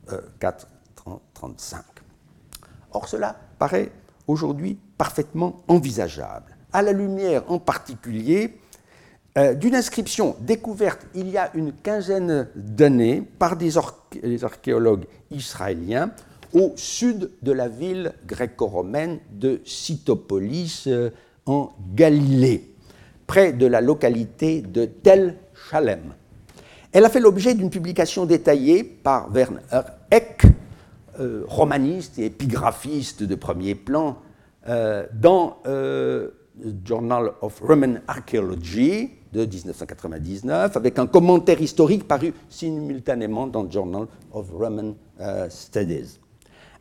[0.09, 1.81] 134-35.
[2.91, 3.91] Or, cela paraît
[4.27, 8.59] aujourd'hui parfaitement envisageable, à la lumière en particulier
[9.37, 16.11] euh, d'une inscription découverte il y a une quinzaine d'années par des, archéologues israéliens
[16.53, 21.11] au sud de la ville gréco-romaine de Cytopolis, euh,
[21.47, 22.73] en Galilée,
[23.25, 25.37] près de la localité de Tel
[25.69, 26.13] Shalem.
[26.91, 29.59] Elle a fait l'objet d'une publication détaillée par Werner
[30.11, 30.43] Eck,
[31.19, 34.17] euh, romaniste et épigraphiste de premier plan,
[34.67, 36.29] euh, dans euh,
[36.85, 44.49] Journal of Roman Archaeology de 1999, avec un commentaire historique paru simultanément dans Journal of
[44.51, 44.95] Roman
[45.49, 46.19] Studies.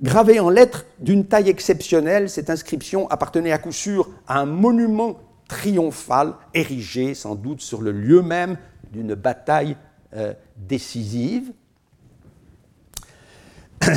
[0.03, 5.19] Gravée en lettres d'une taille exceptionnelle, cette inscription appartenait à coup sûr à un monument
[5.49, 8.59] triomphal érigé sans doute sur le lieu même
[8.93, 9.77] d'une bataille
[10.15, 11.53] euh, décisive.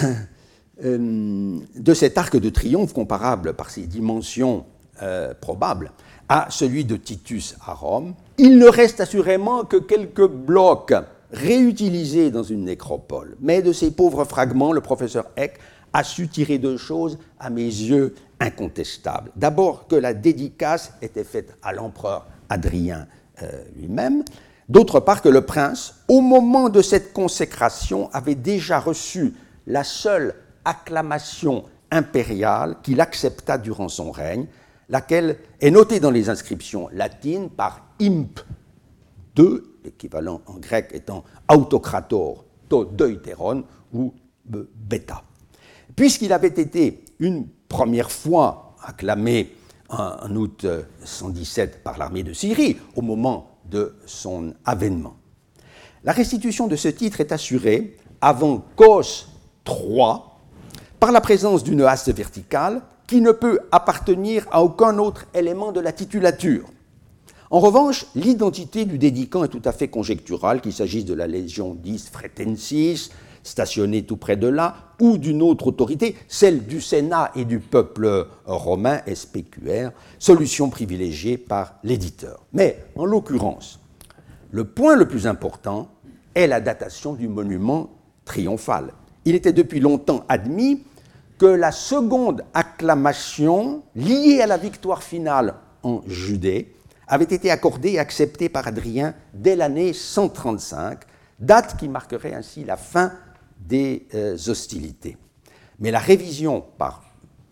[0.81, 4.65] Euh, de cet arc de triomphe comparable par ses dimensions
[5.01, 5.91] euh, probables
[6.29, 10.93] à celui de Titus à Rome, il ne reste assurément que quelques blocs
[11.33, 13.35] réutilisés dans une nécropole.
[13.41, 15.59] Mais de ces pauvres fragments, le professeur Eck
[15.93, 19.31] a su tirer deux choses, à mes yeux, incontestables.
[19.35, 23.07] D'abord, que la dédicace était faite à l'empereur Adrien
[23.43, 24.23] euh, lui-même.
[24.67, 29.33] D'autre part, que le prince, au moment de cette consécration, avait déjà reçu
[29.67, 34.45] la seule acclamation impériale qu'il accepta durant son règne,
[34.89, 38.39] laquelle est notée dans les inscriptions latines par imp
[39.35, 44.13] 2, l'équivalent en grec étant autocrator to deuteron ou
[44.45, 45.23] beta
[45.99, 49.53] puisqu'il avait été une première fois acclamé
[49.89, 50.65] en août
[51.03, 55.17] 117 par l'armée de Syrie au moment de son avènement.
[56.05, 59.25] La restitution de ce titre est assurée avant Cos
[59.67, 60.21] III
[61.01, 65.81] par la présence d'une haste verticale qui ne peut appartenir à aucun autre élément de
[65.81, 66.69] la titulature.
[67.51, 71.73] En revanche, l'identité du dédicant est tout à fait conjecturale, qu'il s'agisse de la légion
[71.73, 73.09] 10 Fretensis,
[73.43, 78.27] stationnée tout près de là, ou d'une autre autorité, celle du Sénat et du peuple
[78.45, 82.45] romain, SPQR, solution privilégiée par l'éditeur.
[82.53, 83.79] Mais, en l'occurrence,
[84.51, 85.89] le point le plus important
[86.35, 87.89] est la datation du monument
[88.25, 88.93] triomphal.
[89.25, 90.83] Il était depuis longtemps admis
[91.37, 96.73] que la seconde acclamation liée à la victoire finale en Judée
[97.07, 100.99] avait été accordée et acceptée par Adrien dès l'année 135,
[101.39, 103.13] date qui marquerait ainsi la fin
[103.69, 105.15] des euh, hostilités.
[105.79, 107.03] Mais la révision par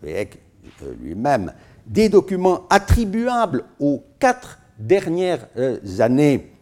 [0.02, 0.38] Beck
[0.82, 1.54] euh, lui-même
[1.86, 6.52] des documents attribuables aux quatre dernières euh, années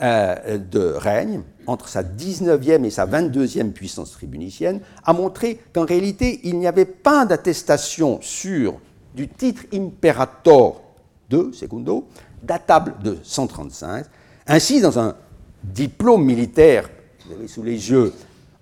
[0.00, 6.58] de règne, entre sa 19e et sa 22e puissance tribunicienne, a montré qu'en réalité, il
[6.58, 8.80] n'y avait pas d'attestation sûre
[9.14, 10.82] du titre imperator
[11.30, 12.08] de Secundo,
[12.42, 14.06] datable de 135.
[14.48, 15.14] Ainsi, dans un
[15.62, 16.90] diplôme militaire,
[17.26, 18.12] vous avez sous les yeux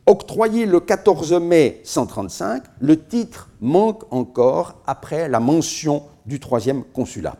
[0.06, 7.36] Octroyé le 14 mai 135, le titre manque encore après la mention du troisième consulat.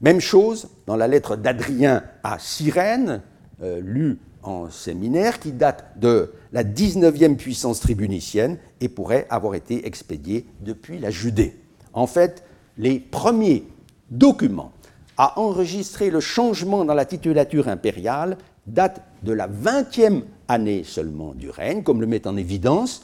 [0.00, 3.22] Même chose dans la lettre d'Adrien à Cyrène,
[3.62, 9.86] euh, lue en séminaire, qui date de la 19e puissance tribunicienne et pourrait avoir été
[9.86, 11.60] expédiée depuis la Judée.
[11.92, 12.42] En fait,
[12.76, 13.68] les premiers
[14.10, 14.72] documents
[15.16, 18.36] à enregistrer le changement dans la titulature impériale
[18.66, 23.02] datent de la 20e année seulement du règne, comme le met en évidence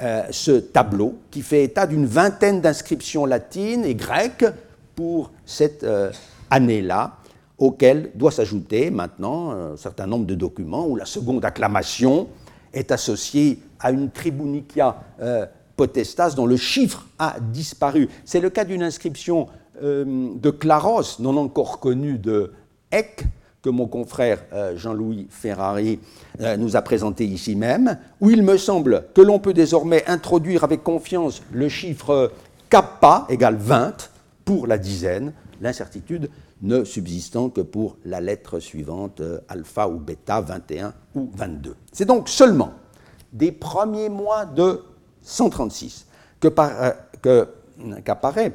[0.00, 4.44] euh, ce tableau qui fait état d'une vingtaine d'inscriptions latines et grecques
[4.94, 6.10] pour cette euh,
[6.50, 7.16] année-là,
[7.58, 12.28] auquel doit s'ajouter maintenant un certain nombre de documents où la seconde acclamation
[12.72, 18.08] est associée à une tribunicia euh, potestas dont le chiffre a disparu.
[18.24, 19.48] C'est le cas d'une inscription
[19.82, 22.52] euh, de Claros, non encore connue de
[22.90, 23.24] Eck,
[23.62, 26.00] que mon confrère euh, Jean-Louis Ferrari
[26.58, 30.82] nous a présenté ici même, où il me semble que l'on peut désormais introduire avec
[30.82, 32.32] confiance le chiffre
[32.68, 34.10] kappa égale 20
[34.44, 36.30] pour la dizaine, l'incertitude
[36.62, 41.76] ne subsistant que pour la lettre suivante, euh, alpha ou bêta, 21 ou 22.
[41.92, 42.72] C'est donc seulement
[43.32, 44.80] des premiers mois de
[45.22, 46.06] 136
[46.44, 47.44] euh,
[48.04, 48.52] qu'apparaît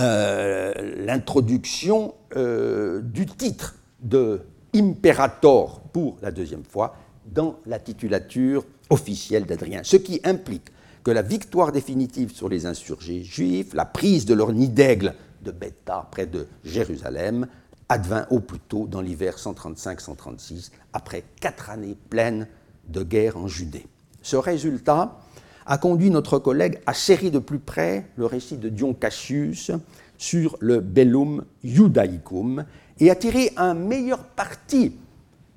[0.00, 0.72] euh,
[1.04, 4.40] l'introduction du titre de
[4.74, 6.96] imperator pour la deuxième fois
[7.26, 10.70] dans la titulature officielle d'Adrien, ce qui implique
[11.04, 15.50] que la victoire définitive sur les insurgés juifs, la prise de leur nid d'aigle de
[15.50, 17.46] Bethta, près de Jérusalem,
[17.88, 22.46] advint au plus tôt dans l'hiver 135-136, après quatre années pleines
[22.88, 23.86] de guerre en Judée.
[24.22, 25.18] Ce résultat
[25.64, 29.70] a conduit notre collègue à serrer de plus près le récit de Dion Cassius
[30.16, 32.64] sur le Bellum Judaicum
[33.00, 34.92] et à tirer un meilleur parti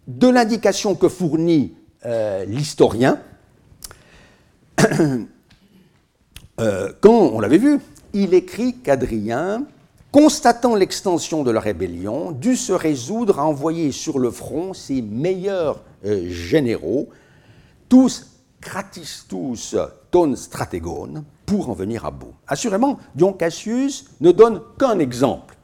[0.08, 1.74] de l'indication que fournit
[2.06, 3.20] euh, l'historien
[6.60, 7.80] euh, quand, on l'avait vu,
[8.14, 9.66] il écrit qu'Adrien,
[10.12, 15.82] constatant l'extension de la rébellion, dut se résoudre à envoyer sur le front ses meilleurs
[16.06, 17.10] euh, généraux,
[17.90, 18.28] tous
[18.62, 19.76] gratistus
[20.12, 22.34] ton stratégone, pour en venir à bout.
[22.48, 25.58] Assurément, Dion Cassius ne donne qu'un exemple.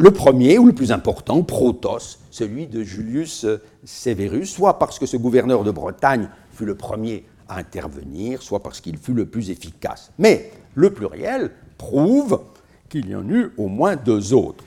[0.00, 3.44] Le premier, ou le plus important, Protos, celui de Julius
[3.84, 8.80] Severus, soit parce que ce gouverneur de Bretagne fut le premier à intervenir, soit parce
[8.80, 10.12] qu'il fut le plus efficace.
[10.16, 12.42] Mais le pluriel prouve
[12.88, 14.64] qu'il y en eut au moins deux autres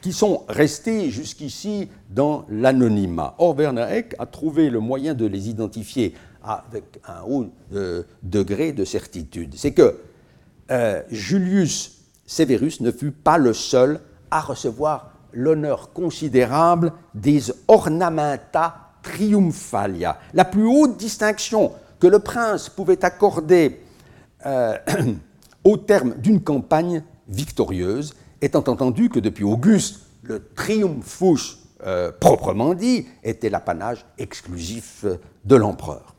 [0.00, 3.34] qui sont restés jusqu'ici dans l'anonymat.
[3.36, 8.72] Or, Werner Eck a trouvé le moyen de les identifier avec un haut euh, degré
[8.72, 9.52] de certitude.
[9.56, 9.98] C'est que
[10.70, 14.00] euh, Julius Severus ne fut pas le seul
[14.30, 23.04] à recevoir l'honneur considérable des ornamenta triumphalia, la plus haute distinction que le prince pouvait
[23.04, 23.80] accorder
[24.46, 24.76] euh,
[25.64, 33.06] au terme d'une campagne victorieuse, étant entendu que depuis Auguste, le triumphus euh, proprement dit
[33.22, 35.04] était l'apanage exclusif
[35.44, 36.13] de l'empereur.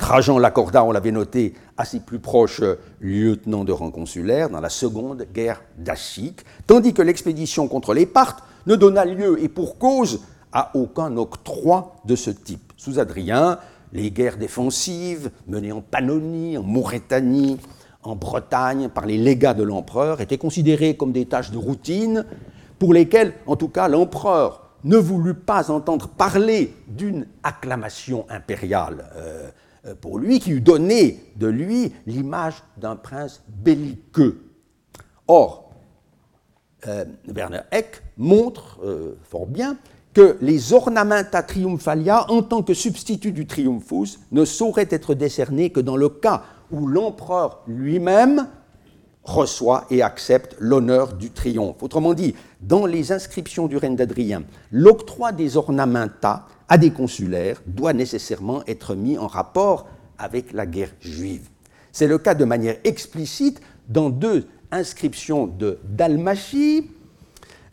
[0.00, 2.62] Trajan l'accorda, on l'avait noté, à ses plus proches
[3.00, 8.42] lieutenants de rang consulaire dans la seconde guerre dacique, tandis que l'expédition contre les Parthes
[8.66, 10.22] ne donna lieu, et pour cause,
[10.52, 12.72] à aucun octroi de ce type.
[12.78, 13.58] Sous Adrien,
[13.92, 17.58] les guerres défensives menées en Pannonie, en Maurétanie,
[18.02, 22.24] en Bretagne par les légats de l'empereur étaient considérées comme des tâches de routine
[22.78, 29.50] pour lesquelles, en tout cas, l'empereur ne voulut pas entendre parler d'une acclamation impériale euh,
[29.50, 29.50] euh,
[30.00, 34.42] pour lui, qui eût donné de lui l'image d'un prince belliqueux.
[35.26, 35.70] Or,
[36.86, 38.78] euh, Werner Eck montre
[39.22, 39.76] fort bien
[40.14, 45.80] que les ornamenta triumphalia, en tant que substitut du triumphus, ne sauraient être décernés que
[45.80, 48.48] dans le cas où l'empereur lui-même
[49.22, 51.82] reçoit et accepte l'honneur du triomphe.
[51.82, 57.92] Autrement dit, dans les inscriptions du règne d'Adrien, l'octroi des ornamenta à des consulaires doit
[57.92, 61.48] nécessairement être mis en rapport avec la guerre juive.
[61.92, 66.88] C'est le cas de manière explicite dans deux inscriptions de Dalmatie,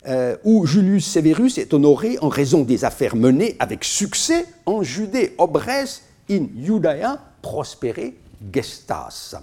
[0.08, 5.34] euh, où Julius Severus est honoré en raison des affaires menées avec succès en Judée,
[5.38, 8.14] obres in Judaea prospere
[8.52, 9.36] gestas.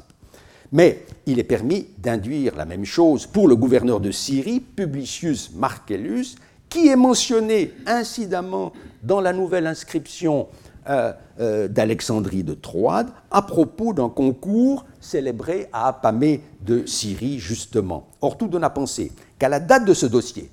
[0.72, 6.36] Mais il est permis d'induire la même chose pour le gouverneur de Syrie, Publicius Marcellus,
[6.76, 10.50] qui est mentionné incidemment dans la nouvelle inscription
[10.90, 18.08] euh, euh, d'Alexandrie de Troade à propos d'un concours célébré à Apamée de Syrie, justement.
[18.20, 20.52] Or, tout donne à penser qu'à la date de ce dossier,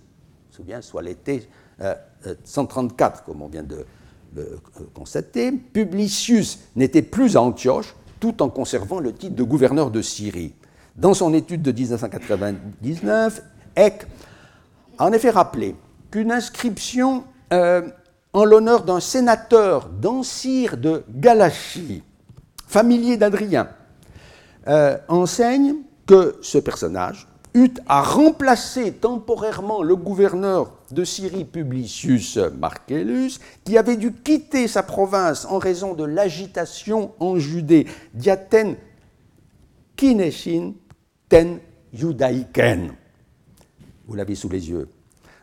[0.53, 1.49] souviens, soit l'été
[2.45, 3.85] 134, comme on vient de
[4.37, 4.61] le
[4.95, 10.55] constater, Publicius n'était plus à Antioche tout en conservant le titre de gouverneur de Syrie.
[10.95, 13.43] Dans son étude de 1999,
[13.75, 14.07] Eck
[14.99, 15.75] a en effet rappelé
[16.13, 17.83] qu'une inscription euh,
[18.33, 22.05] en l'honneur d'un sénateur d'Ancire de Galachie,
[22.69, 23.69] familier d'Adrien,
[24.69, 25.75] euh, enseigne
[26.07, 33.97] que ce personnage eut à remplacer temporairement le gouverneur de Syrie Publicius Marcellus, qui avait
[33.97, 38.77] dû quitter sa province en raison de l'agitation en Judée, diaten
[39.97, 40.75] kineshin
[41.29, 41.59] ten
[41.93, 42.93] judaïken.
[44.07, 44.89] Vous l'avez sous les yeux.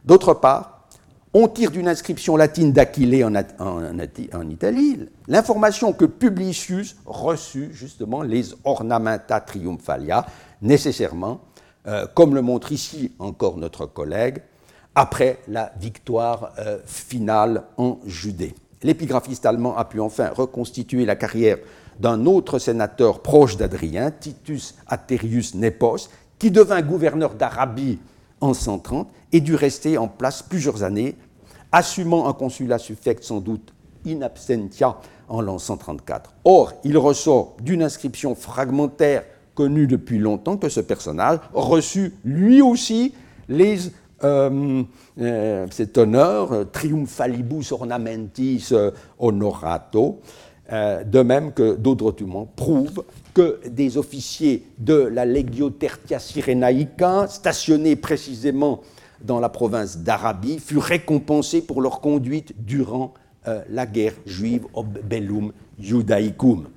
[0.09, 0.87] D'autre part,
[1.35, 9.39] on tire d'une inscription latine d'Aquilée en, Italie l'information que Publicius reçut justement les ornamenta
[9.39, 10.25] triumphalia,
[10.63, 11.41] nécessairement,
[11.85, 14.41] euh, comme le montre ici encore notre collègue,
[14.95, 18.55] après la victoire euh, finale en Judée.
[18.81, 21.59] L'épigraphiste allemand a pu enfin reconstituer la carrière
[21.99, 27.99] d'un autre sénateur proche d'Adrien, Titus Aterius Nepos, qui devint gouverneur d'Arabie
[28.41, 31.15] en 130 et dut rester en place plusieurs années,
[31.71, 33.73] assumant un consulat suffect sans doute
[34.07, 36.33] in absentia en l'an 134.
[36.45, 39.23] Or, il ressort d'une inscription fragmentaire
[39.53, 43.13] connue depuis longtemps que ce personnage reçut lui aussi
[43.49, 43.77] les,
[44.23, 44.83] euh,
[45.19, 48.69] euh, cet honneur, triumphalibus ornamentis
[49.19, 50.21] honorato,
[50.71, 53.03] euh, de même que d'autres documents prouvent
[53.39, 58.81] que des officiers de la Legio Tertia Cyrenaica, stationnés précisément
[59.21, 63.13] dans la province d'Arabie, furent récompensés pour leur conduite durant
[63.47, 66.67] euh, la guerre juive ob bellum judaicum.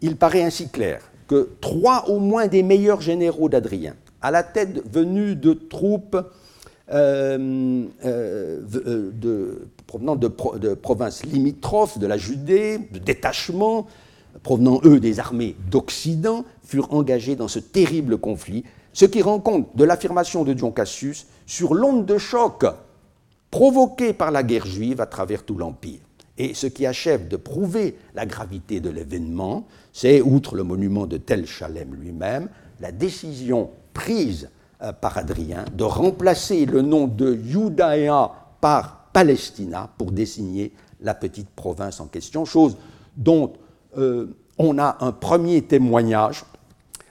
[0.00, 4.82] Il paraît ainsi clair que trois au moins des meilleurs généraux d'Adrien, à la tête
[4.90, 6.16] venue de troupes
[6.90, 13.86] euh, de, provenant de, provinces limitrophes de la Judée, de détachements,
[14.42, 19.76] provenant eux des armées d'Occident, furent engagés dans ce terrible conflit, ce qui rend compte
[19.76, 22.64] de l'affirmation de Dion Cassius sur l'onde de choc
[23.50, 26.00] provoquée par la guerre juive à travers tout l'Empire.
[26.36, 31.16] Et ce qui achève de prouver la gravité de l'événement, c'est, outre le monument de
[31.16, 32.48] Tel Chalem lui-même,
[32.80, 34.48] la décision prise
[34.82, 41.48] euh, par Adrien de remplacer le nom de Judaïa par Palestina pour désigner la petite
[41.50, 42.76] province en question, chose
[43.16, 43.52] dont
[43.96, 46.44] on a un premier témoignage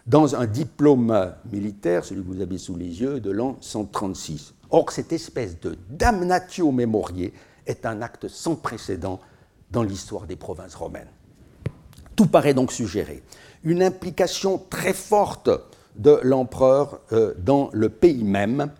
[0.05, 4.53] dans un diplôme militaire, celui que vous avez sous les yeux, de l'an 136.
[4.69, 7.31] Or, cette espèce de damnatio memoriae
[7.65, 9.19] est un acte sans précédent
[9.71, 11.09] dans l'histoire des provinces romaines.
[12.15, 13.21] Tout paraît donc suggérer
[13.63, 15.49] une implication très forte
[15.95, 18.71] de l'empereur euh, dans le pays même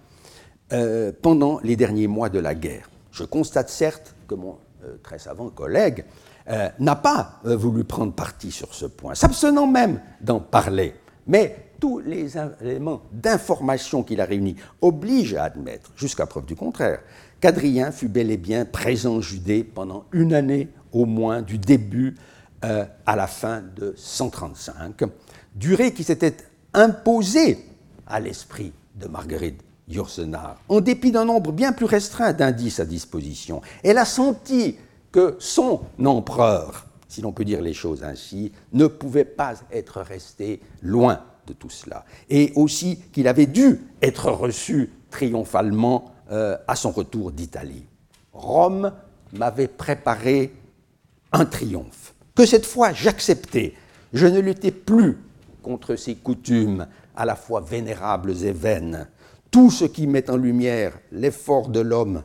[0.71, 2.89] euh, pendant les derniers mois de la guerre.
[3.11, 6.05] Je constate certes que mon euh, très savant collègue
[6.49, 10.95] euh, n'a pas euh, voulu prendre parti sur ce point, s'abstenant même d'en parler.
[11.27, 16.99] Mais tous les éléments d'information qu'il a réunis obligent à admettre, jusqu'à preuve du contraire,
[17.39, 22.15] qu'Adrien fut bel et bien présent en Judée pendant une année au moins du début
[22.63, 25.03] à la fin de 135,
[25.53, 26.35] durée qui s'était
[26.73, 27.59] imposée
[28.07, 33.61] à l'esprit de Marguerite Yourcenar, en dépit d'un nombre bien plus restreint d'indices à disposition.
[33.83, 34.75] Elle a senti
[35.11, 40.61] que son empereur, si l'on peut dire les choses ainsi, ne pouvait pas être resté
[40.81, 46.91] loin de tout cela, et aussi qu'il avait dû être reçu triomphalement euh, à son
[46.91, 47.85] retour d'Italie.
[48.33, 48.91] Rome
[49.33, 50.53] m'avait préparé
[51.31, 53.73] un triomphe, que cette fois j'acceptais.
[54.13, 55.17] Je ne luttais plus
[55.61, 59.07] contre ces coutumes à la fois vénérables et vaines,
[59.51, 62.23] tout ce qui met en lumière l'effort de l'homme,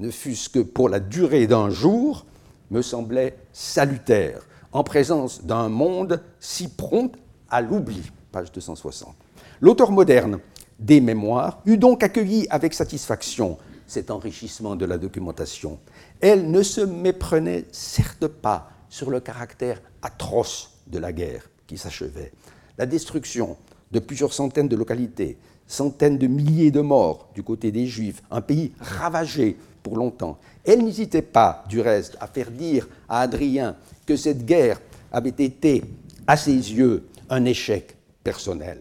[0.00, 2.24] ne fût-ce que pour la durée d'un jour,
[2.70, 4.40] me semblait salutaire,
[4.72, 7.12] en présence d'un monde si prompt
[7.50, 8.02] à l'oubli.
[8.32, 9.14] Page 260.
[9.60, 10.38] L'auteur moderne
[10.78, 15.78] des mémoires eut donc accueilli avec satisfaction cet enrichissement de la documentation.
[16.20, 22.32] Elle ne se méprenait certes pas sur le caractère atroce de la guerre qui s'achevait.
[22.78, 23.56] La destruction
[23.90, 25.36] de plusieurs centaines de localités,
[25.66, 30.38] centaines de milliers de morts du côté des Juifs, un pays ravagé pour longtemps.
[30.64, 33.76] Elle n'hésitait pas, du reste, à faire dire à Adrien
[34.06, 34.80] que cette guerre
[35.12, 35.82] avait été,
[36.26, 38.78] à ses yeux, un échec personnel,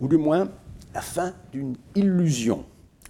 [0.00, 0.48] ou du moins
[0.94, 2.64] la fin d'une illusion.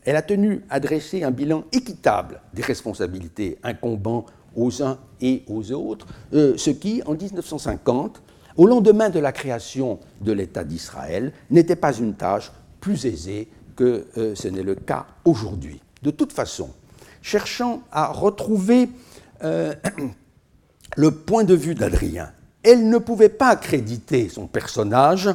[0.05, 4.27] Elle a tenu à dresser un bilan équitable des responsabilités incombant
[4.57, 8.23] aux uns et aux autres, euh, ce qui, en 1950,
[8.57, 14.07] au lendemain de la création de l'État d'Israël, n'était pas une tâche plus aisé que
[14.19, 15.81] euh, ce n'est le cas aujourd'hui.
[16.03, 16.71] De toute façon,
[17.23, 18.89] cherchant à retrouver
[19.43, 22.31] le point de vue d'Adrien.
[22.63, 25.31] Elle ne pouvait pas accréditer son personnage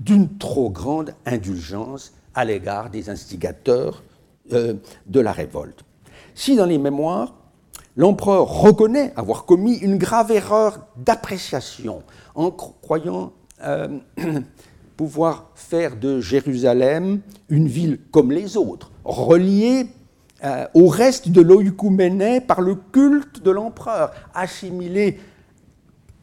[0.00, 4.02] d'une trop grande indulgence à l'égard des instigateurs
[4.50, 5.84] de la révolte.
[6.34, 7.34] Si dans les mémoires,
[7.96, 12.02] l'empereur reconnaît avoir commis une grave erreur d'appréciation
[12.34, 13.32] en croyant
[13.62, 13.98] euh,
[14.96, 19.86] pouvoir faire de Jérusalem une ville comme les autres, reliée
[20.44, 25.18] euh, au reste de l'Oïkouménée par le culte de l'empereur, assimilée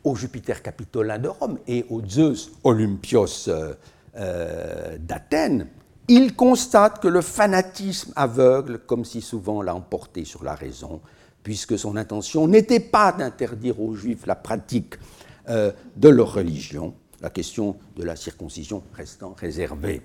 [0.03, 5.67] au Jupiter capitolin de Rome et au Zeus Olympios euh, d'Athènes,
[6.07, 11.01] il constate que le fanatisme aveugle, comme si souvent l'a emporté sur la raison,
[11.41, 14.95] puisque son intention n'était pas d'interdire aux Juifs la pratique
[15.49, 20.01] euh, de leur religion, la question de la circoncision restant réservée,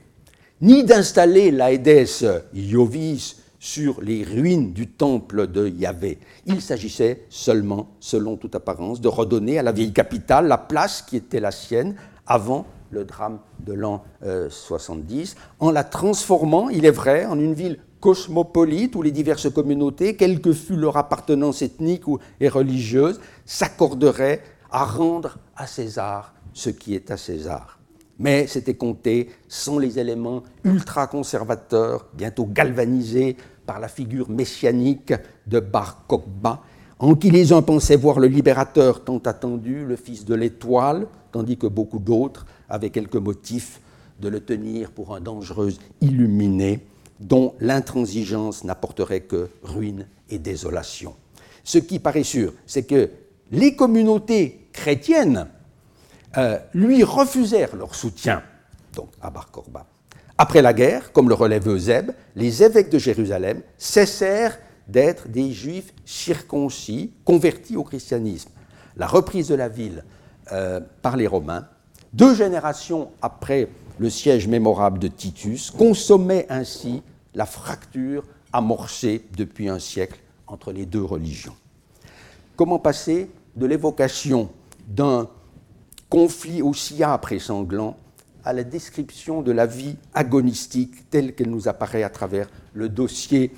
[0.63, 6.19] ni d'installer l'Aedes Iovis sur les ruines du temple de Yahvé.
[6.47, 11.17] Il s'agissait seulement, selon toute apparence, de redonner à la vieille capitale la place qui
[11.17, 11.97] était la sienne
[12.27, 14.05] avant le drame de l'an
[14.49, 19.51] 70, euh, en la transformant, il est vrai, en une ville cosmopolite où les diverses
[19.53, 26.71] communautés, quelle que fût leur appartenance ethnique ou, religieuse, s'accorderaient à rendre à César ce
[26.71, 27.76] qui est à César.
[28.19, 33.37] Mais c'était compté sans les éléments ultra-conservateurs, bientôt galvanisés
[33.67, 35.13] par la figure messianique
[35.47, 36.63] de Bar Kokhba,
[36.99, 41.59] en qui les uns pensaient voir le libérateur tant attendu, le fils de l'étoile, tandis
[41.59, 43.81] que beaucoup d'autres avaient quelques motifs
[44.21, 46.81] de le tenir pour un dangereux illuminé
[47.21, 51.15] dont l'intransigeance n'apporterait que ruine et désolation.
[51.65, 53.11] Ce qui paraît sûr, c'est que
[53.53, 55.47] les communautés chrétiennes
[56.39, 58.43] euh, lui refusèrent leur soutien,
[58.95, 59.87] donc à Bar Korba.
[60.39, 65.95] Après la guerre, comme le relève Eusèbe, les évêques de Jérusalem cessèrent d'être des juifs
[66.05, 68.51] circoncis, convertis au christianisme.
[68.97, 70.05] La reprise de la ville
[70.53, 71.67] euh, par les Romains,
[72.13, 73.69] deux générations après
[73.99, 77.03] le siège mémorable de Titus, consommait ainsi
[77.35, 81.57] la fracture amorcée depuis un siècle entre les deux religions.
[82.57, 84.51] Comment passer de l'évocation
[84.87, 85.29] d'un
[86.09, 87.97] conflit aussi âpre et sanglant
[88.45, 93.53] à la description de la vie agonistique telle qu'elle nous apparaît à travers le dossier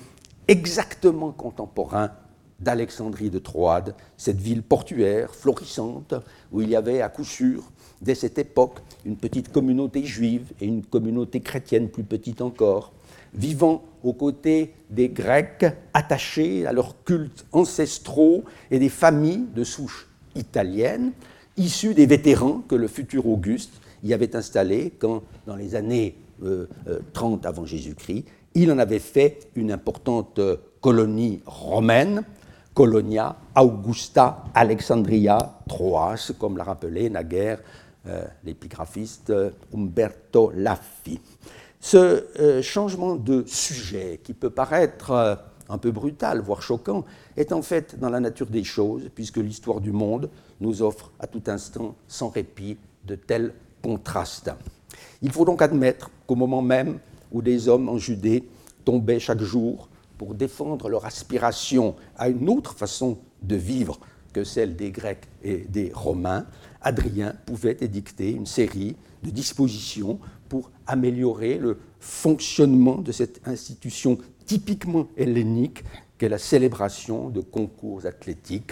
[0.47, 2.11] exactement contemporain
[2.59, 6.15] d'Alexandrie de Troade, cette ville portuaire florissante
[6.51, 7.63] où il y avait à coup sûr,
[8.01, 12.91] dès cette époque, une petite communauté juive et une communauté chrétienne plus petite encore,
[13.33, 20.07] vivant aux côtés des Grecs attachés à leurs cultes ancestraux et des familles de souche
[20.35, 21.11] italienne,
[21.59, 26.47] issues des vétérans que le futur Auguste y avait installés quand, dans les années 30
[26.47, 30.39] euh, euh, avant Jésus-Christ, il en avait fait une importante
[30.81, 32.23] colonie romaine,
[32.73, 35.37] Colonia Augusta Alexandria
[35.67, 37.59] Troas, comme l'a rappelé naguère
[38.07, 39.33] euh, l'épigraphiste
[39.75, 41.19] Umberto Laffi.
[41.81, 41.97] Ce
[42.39, 45.35] euh, changement de sujet, qui peut paraître euh,
[45.69, 47.05] un peu brutal, voire choquant,
[47.37, 51.27] est en fait dans la nature des choses, puisque l'histoire du monde nous offre à
[51.27, 54.51] tout instant, sans répit, de tels contrastes.
[55.21, 56.99] Il faut donc admettre qu'au moment même
[57.31, 58.49] où des hommes en Judée
[58.83, 63.99] tombaient chaque jour pour défendre leur aspiration à une autre façon de vivre
[64.33, 66.45] que celle des Grecs et des Romains,
[66.81, 74.17] Adrien pouvait édicter une série de dispositions pour améliorer le fonctionnement de cette institution
[74.49, 75.83] typiquement hellénique
[76.17, 78.71] qu'est la célébration de concours athlétiques,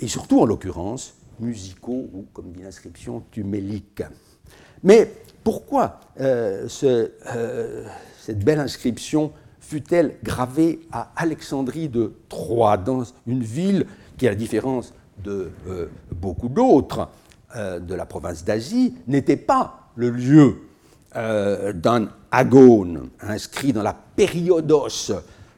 [0.00, 4.02] et surtout en l'occurrence musicaux ou, comme dit l'inscription, tuméliques.
[4.82, 5.08] Mais
[5.44, 7.86] pourquoi euh, euh,
[8.18, 9.30] cette belle inscription
[9.60, 13.86] fut-elle gravée à Alexandrie de Troie, dans une ville
[14.18, 14.92] qui, à la différence
[15.22, 17.08] de euh, beaucoup d'autres
[17.54, 20.56] de la province d'Asie, n'était pas le lieu
[21.14, 25.10] d'un agone inscrit dans la périodos,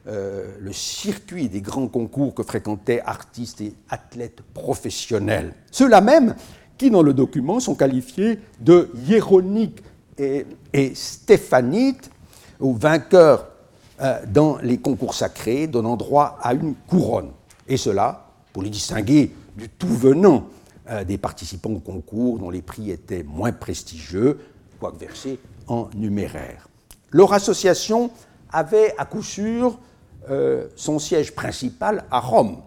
[0.07, 5.55] euh, le circuit des grands concours que fréquentaient artistes et athlètes professionnels.
[5.72, 6.37] Ceux-là même
[6.76, 9.83] qui, dans le document, sont qualifiés de hiéroniques
[10.16, 10.47] et,
[10.95, 12.11] stéphanites,
[12.61, 13.49] ou vainqueurs
[14.01, 17.31] euh, dans les concours sacrés, donnant droit à une couronne.
[17.66, 20.49] Et cela pour les distinguer du tout venant
[21.07, 24.39] des participants au concours dont les prix étaient moins prestigieux,
[24.81, 26.68] quoique versé en numéraire.
[27.11, 28.11] Leur association
[28.50, 29.78] avait à coup sûr
[30.30, 32.59] euh, son siège principal à Rome,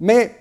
[0.00, 0.36] mais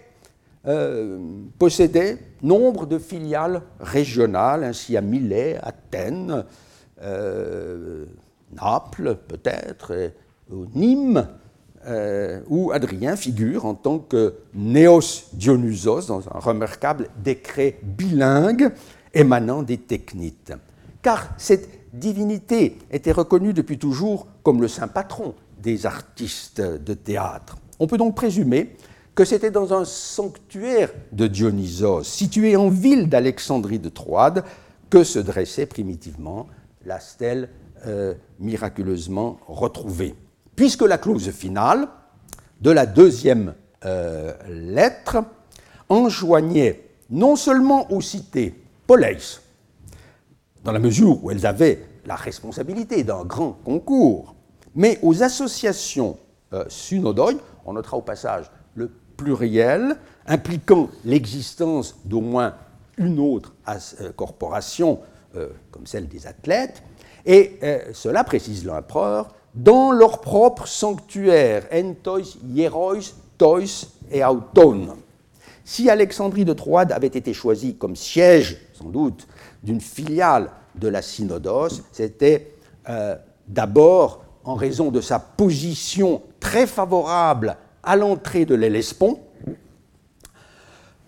[0.68, 1.18] euh,
[1.58, 6.46] possédait nombre de filiales régionales, ainsi à Milet, Athènes,
[7.02, 8.06] euh,
[8.54, 10.12] Naples peut-être,
[10.76, 11.28] Nîmes,
[12.48, 18.72] où Adrien figure en tant que Néos Dionysos dans un remarquable décret bilingue
[19.16, 20.54] émanant des technites.
[21.02, 27.58] Car cette divinité était reconnue depuis toujours comme le saint patron des artistes de théâtre.
[27.80, 28.76] On peut donc présumer
[29.16, 34.44] que c'était dans un sanctuaire de Dionysos, situé en ville d'Alexandrie de Troade,
[34.90, 36.48] que se dressait primitivement
[36.86, 37.50] la stèle
[37.88, 40.16] euh, miraculeusement retrouvée.
[40.56, 41.88] Puisque la clause finale
[42.62, 43.54] de la deuxième
[43.86, 45.24] euh, lettre
[45.90, 48.56] enjoignait non seulement aux cités
[48.88, 49.40] Poleis,
[50.64, 54.36] dans la mesure où elles avaient la responsabilité d'un grand concours,
[54.76, 56.18] mais aux associations
[56.54, 56.66] euh,
[57.66, 59.98] on notera au passage le pluriel,
[60.28, 62.56] impliquant l'existence d'au moins
[62.98, 65.00] une autre euh, corporation,
[65.36, 66.84] euh, comme celle des athlètes,
[67.26, 73.00] et euh, cela, précise l'empereur, dans leur propre sanctuaire, entois, hierois,
[73.38, 73.62] tois
[74.12, 74.98] et auton.
[75.64, 79.28] Si Alexandrie de Troade avait été choisie comme siège, sans doute,
[79.64, 82.56] d'une filiale de la Synodos, c'était
[83.48, 89.20] d'abord en raison de sa position très favorable à l'entrée de l'Hellespont,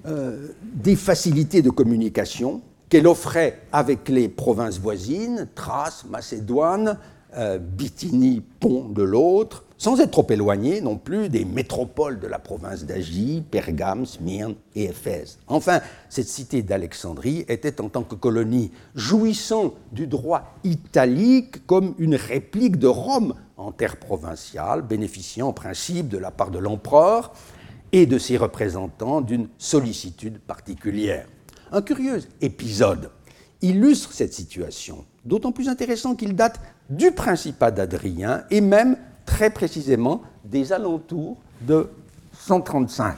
[0.05, 6.99] euh, des facilités de communication qu'elle offrait avec les provinces voisines, Thrace, Macédoine,
[7.35, 12.39] euh, Bithynie, Pont de l'autre, sans être trop éloignée non plus des métropoles de la
[12.39, 15.39] province d'Agie, Pergame, Smyrne et Éphèse.
[15.45, 22.15] Enfin, cette cité d'Alexandrie était en tant que colonie jouissant du droit italique comme une
[22.15, 27.33] réplique de Rome en terre provinciale, bénéficiant en principe de la part de l'empereur
[27.91, 31.27] et de ses représentants d'une sollicitude particulière.
[31.73, 33.09] Un curieux épisode
[33.61, 38.95] illustre cette situation, d'autant plus intéressant qu'il date du principat d'Adrien et même
[39.25, 41.89] très précisément des alentours de
[42.39, 43.15] 135.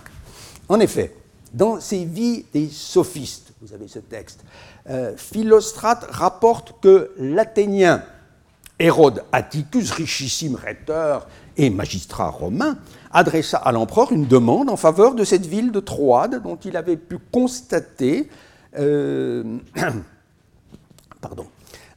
[0.69, 1.15] En effet,
[1.53, 4.43] dans ses vies des sophistes, vous avez ce texte,
[4.89, 8.03] euh, Philostrate rapporte que l'Athénien
[8.77, 12.77] Hérode Atticus, richissime rhéteur et magistrat romain,
[13.11, 16.97] adressa à l'empereur une demande en faveur de cette ville de Troade dont il avait
[16.97, 18.29] pu constater,
[18.77, 19.57] euh,
[21.21, 21.47] pardon,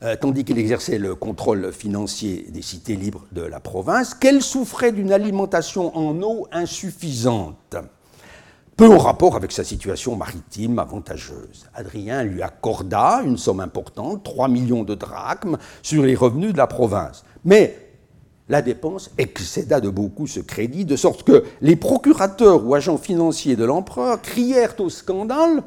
[0.02, 4.92] euh, tandis qu'il exerçait le contrôle financier des cités libres de la province, qu'elle souffrait
[4.92, 7.76] d'une alimentation en eau insuffisante
[8.78, 11.66] peu en rapport avec sa situation maritime avantageuse.
[11.74, 16.68] Adrien lui accorda une somme importante, 3 millions de drachmes, sur les revenus de la
[16.68, 17.24] province.
[17.44, 17.76] Mais
[18.48, 23.56] la dépense excéda de beaucoup ce crédit, de sorte que les procurateurs ou agents financiers
[23.56, 25.64] de l'empereur crièrent au scandale,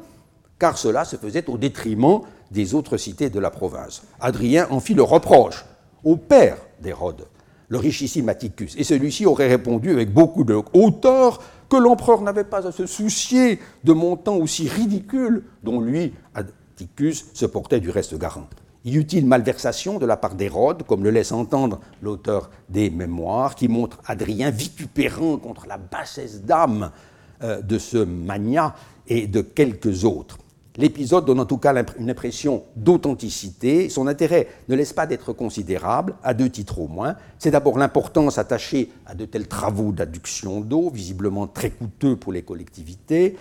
[0.58, 2.22] car cela se faisait au détriment
[2.52, 4.02] des autres cités de la province.
[4.20, 5.64] Adrien en fit le reproche
[6.04, 7.26] au père d'Hérode,
[7.68, 12.66] le richissime Atticus, et celui-ci aurait répondu avec beaucoup de hauteur que l'empereur n'avait pas
[12.66, 18.46] à se soucier de montants aussi ridicules dont lui, Atticus, se portait du reste garant.
[18.84, 23.68] Y eut-il malversation de la part d'Hérode, comme le laisse entendre l'auteur des Mémoires, qui
[23.68, 26.90] montre Adrien vitupérant contre la bassesse d'âme
[27.42, 28.74] euh, de ce magnat
[29.06, 30.38] et de quelques autres?
[30.78, 33.90] L'épisode donne en tout cas une impression d'authenticité.
[33.90, 37.16] Son intérêt ne laisse pas d'être considérable, à deux titres au moins.
[37.38, 42.40] C'est d'abord l'importance attachée à de tels travaux d'adduction d'eau, visiblement très coûteux pour les
[42.42, 43.36] collectivités,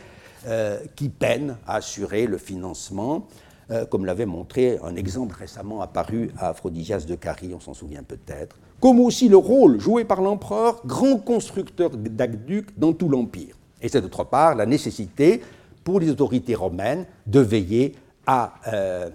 [0.47, 3.27] euh, qui peinent à assurer le financement,
[3.69, 8.03] euh, comme l'avait montré un exemple récemment apparu à Aphrodisias de Carie, on s'en souvient
[8.03, 13.55] peut-être, comme aussi le rôle joué par l'empereur, grand constructeur d'aqueducs dans tout l'Empire.
[13.81, 15.41] Et c'est d'autre part la nécessité
[15.83, 19.09] pour les autorités romaines de veiller à euh,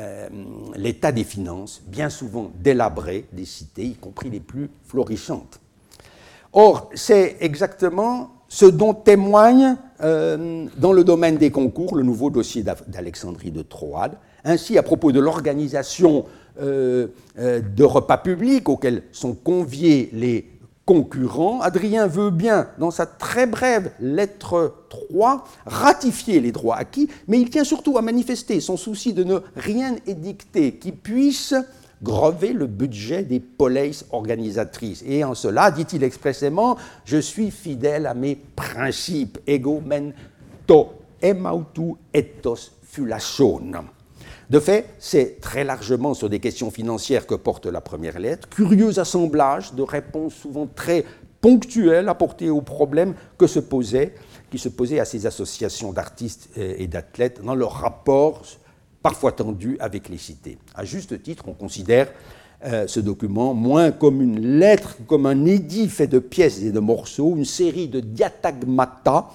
[0.00, 0.28] euh,
[0.76, 5.60] l'état des finances, bien souvent délabré des cités, y compris les plus florissantes.
[6.52, 12.64] Or, c'est exactement ce dont témoigne euh, dans le domaine des concours le nouveau dossier
[12.86, 14.16] d'Alexandrie de Troade.
[14.44, 20.53] Ainsi, à propos de l'organisation de repas publics auxquels sont conviés les
[20.86, 27.40] concurrent, Adrien veut bien, dans sa très brève lettre 3, ratifier les droits acquis, mais
[27.40, 31.54] il tient surtout à manifester son souci de ne rien édicter qui puisse
[32.02, 35.02] grever le budget des polices organisatrices.
[35.06, 40.12] Et en cela, dit-il expressément, je suis fidèle à mes principes, ego men
[40.66, 43.72] to emautu ethos fulachon.
[44.50, 48.98] De fait, c'est très largement sur des questions financières que porte la première lettre, curieux
[48.98, 51.04] assemblage de réponses souvent très
[51.40, 57.72] ponctuelles apportées aux problèmes qui se posaient à ces associations d'artistes et d'athlètes dans leurs
[57.72, 58.42] rapports
[59.04, 60.56] parfois tendus avec les cités.
[60.74, 62.10] À juste titre, on considère
[62.64, 66.80] euh, ce document, moins comme une lettre, comme un édit fait de pièces et de
[66.80, 69.28] morceaux, une série de diatagmata,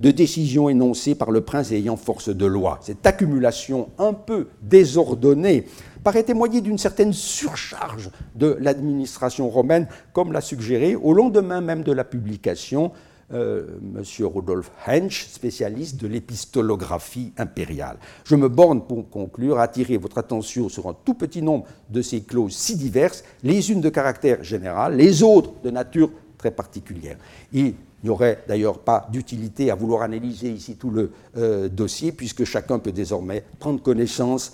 [0.00, 2.78] de décisions énoncées par le prince ayant force de loi.
[2.82, 5.66] Cette accumulation un peu désordonnée
[6.04, 11.92] paraît témoigner d'une certaine surcharge de l'administration romaine, comme l'a suggéré au lendemain même de
[11.92, 12.92] la publication
[13.32, 14.04] euh, M.
[14.26, 17.96] Rudolf Hensch, spécialiste de l'épistolographie impériale.
[18.24, 22.02] Je me borne pour conclure à attirer votre attention sur un tout petit nombre de
[22.02, 27.16] ces clauses si diverses, les unes de caractère général, les autres de nature très particulière.
[28.04, 32.78] N'y aurait d'ailleurs pas d'utilité à vouloir analyser ici tout le euh, dossier, puisque chacun
[32.78, 34.52] peut désormais prendre connaissance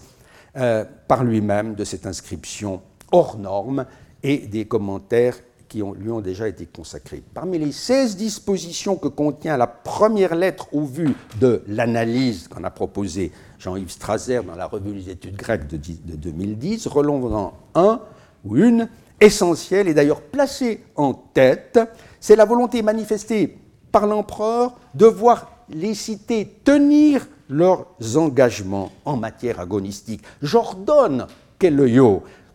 [0.57, 3.87] euh, par lui-même de cette inscription hors norme
[4.23, 5.37] et des commentaires
[5.73, 7.23] qui lui ont déjà été consacrés.
[7.33, 12.71] Parmi les 16 dispositions que contient la première lettre au vu de l'analyse qu'en a
[12.71, 18.03] proposée Jean-Yves Strasser dans la revue des études grecques de, 2010, relevant un
[18.45, 18.87] ou une
[19.23, 21.81] essentielle et d'ailleurs placée en tête,
[22.21, 23.57] c'est la volonté manifestée
[23.91, 30.23] par l'empereur de voir les cités tenir leurs engagements en matière agonistique.
[30.43, 31.27] J'ordonne,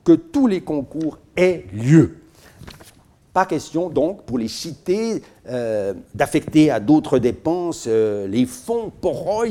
[0.04, 2.18] que tous les concours aient lieu.
[3.38, 9.46] Pas question donc pour les cités euh, d'affecter à d'autres dépenses euh, les fonds poroi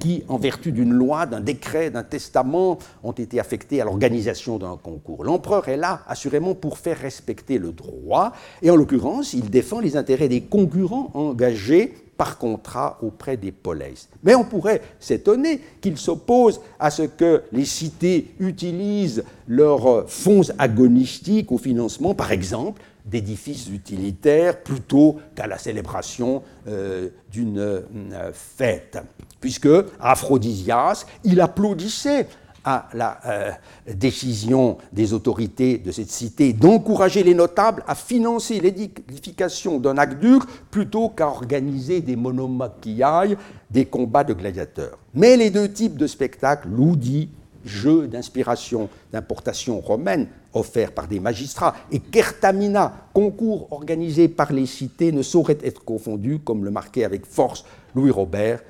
[0.00, 4.76] qui, en vertu d'une loi, d'un décret, d'un testament, ont été affectés à l'organisation d'un
[4.76, 5.22] concours.
[5.22, 9.96] L'empereur est là assurément pour faire respecter le droit et en l'occurrence il défend les
[9.96, 14.08] intérêts des concurrents engagés par contrat auprès des poleis.
[14.24, 21.52] Mais on pourrait s'étonner qu'il s'oppose à ce que les cités utilisent leurs fonds agonistiques
[21.52, 28.98] au financement, par exemple, d'édifices utilitaires plutôt qu'à la célébration euh, d'une euh, fête.
[29.40, 29.68] Puisque
[30.00, 32.26] Aphrodisias, il applaudissait
[32.64, 33.50] à la euh,
[33.94, 41.08] décision des autorités de cette cité d'encourager les notables à financer l'édification d'un aqueduc plutôt
[41.08, 43.36] qu'à organiser des monomachiailles,
[43.70, 44.98] des combats de gladiateurs.
[45.14, 47.30] Mais les deux types de spectacles, l'oudi
[47.64, 50.28] jeu d'inspiration d'importation romaine
[50.58, 56.40] offert par des magistrats, et Kertamina, concours organisé par les cités, ne saurait être confondu,
[56.40, 58.60] comme le marquait avec force Louis Robert,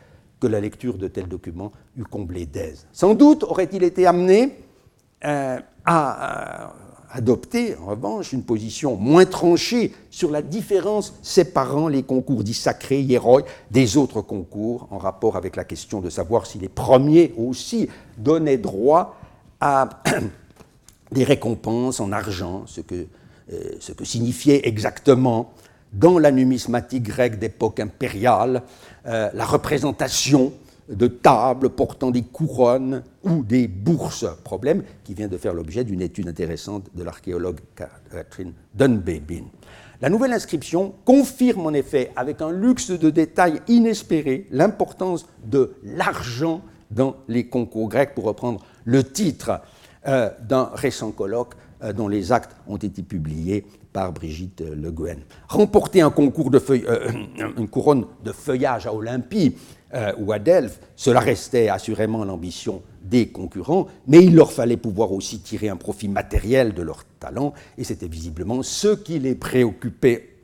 [0.40, 2.86] que la lecture de tels documents eût comblé d'aise.
[2.92, 4.56] Sans doute aurait-il été amené
[5.24, 6.72] euh, à
[7.10, 13.00] adopter, en revanche, une position moins tranchée sur la différence séparant les concours dits sacrés,
[13.00, 17.88] hiéroïs, des autres concours, en rapport avec la question de savoir si les premiers aussi
[18.16, 19.16] donnaient droit
[19.60, 19.88] à
[21.12, 23.06] des récompenses en argent, ce que,
[23.52, 25.52] euh, ce que signifiait exactement
[25.92, 28.62] dans la numismatique grecque d'époque impériale
[29.06, 30.52] euh, la représentation
[30.88, 36.00] de tables portant des couronnes ou des bourses, problème qui vient de faire l'objet d'une
[36.00, 37.60] étude intéressante de l'archéologue
[38.10, 39.44] Catherine Dunbabin.
[40.00, 46.62] La nouvelle inscription confirme en effet, avec un luxe de détails inespéré, l'importance de l'argent
[46.90, 49.60] dans les concours grecs, pour reprendre le titre
[50.08, 51.52] euh, d'un récent colloque
[51.82, 55.18] euh, dont les actes ont été publiés par Brigitte Le Guen.
[55.48, 57.10] Remporter un concours de feuille, euh,
[57.58, 59.54] une couronne de feuillage à Olympie
[60.18, 65.40] ou à Delphes, cela restait assurément l'ambition des concurrents, mais il leur fallait pouvoir aussi
[65.40, 70.36] tirer un profit matériel de leur talent, et c'était visiblement ce qui les préoccupait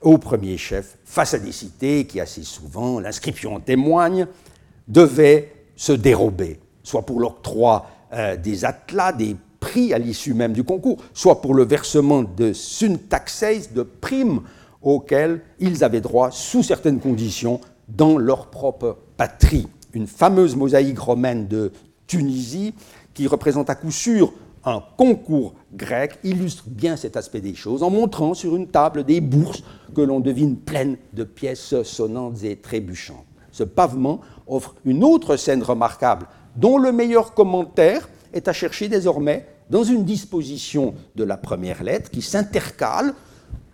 [0.00, 4.26] au premier chef, face à des cités qui assez souvent, l'inscription en témoigne,
[4.88, 10.64] devaient se dérober, soit pour l'octroi euh, des atlas, des prix à l'issue même du
[10.64, 14.40] concours, soit pour le versement de syntaxes, de primes
[14.82, 19.68] auxquelles ils avaient droit sous certaines conditions dans leur propre patrie.
[19.92, 21.72] Une fameuse mosaïque romaine de
[22.06, 22.74] Tunisie,
[23.14, 24.32] qui représente à coup sûr
[24.64, 29.20] un concours grec, illustre bien cet aspect des choses en montrant sur une table des
[29.20, 29.62] bourses
[29.94, 33.26] que l'on devine pleines de pièces sonnantes et trébuchantes.
[33.50, 36.26] Ce pavement offre une autre scène remarquable,
[36.56, 42.10] dont le meilleur commentaire est à chercher désormais dans une disposition de la première lettre
[42.10, 43.14] qui s'intercale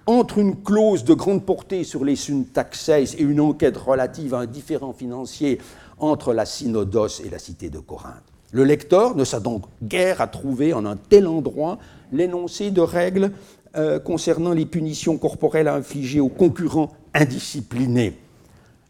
[0.06, 4.46] entre une clause de grande portée sur les syntaxes et une enquête relative à un
[4.46, 5.58] différent financier
[5.98, 8.22] entre la synodos et la cité de Corinthe.
[8.52, 11.78] Le lecteur ne s'a donc guère à trouver en un tel endroit
[12.12, 13.32] l'énoncé de règles
[13.76, 18.18] euh, concernant les punitions corporelles à infliger aux concurrents indisciplinés.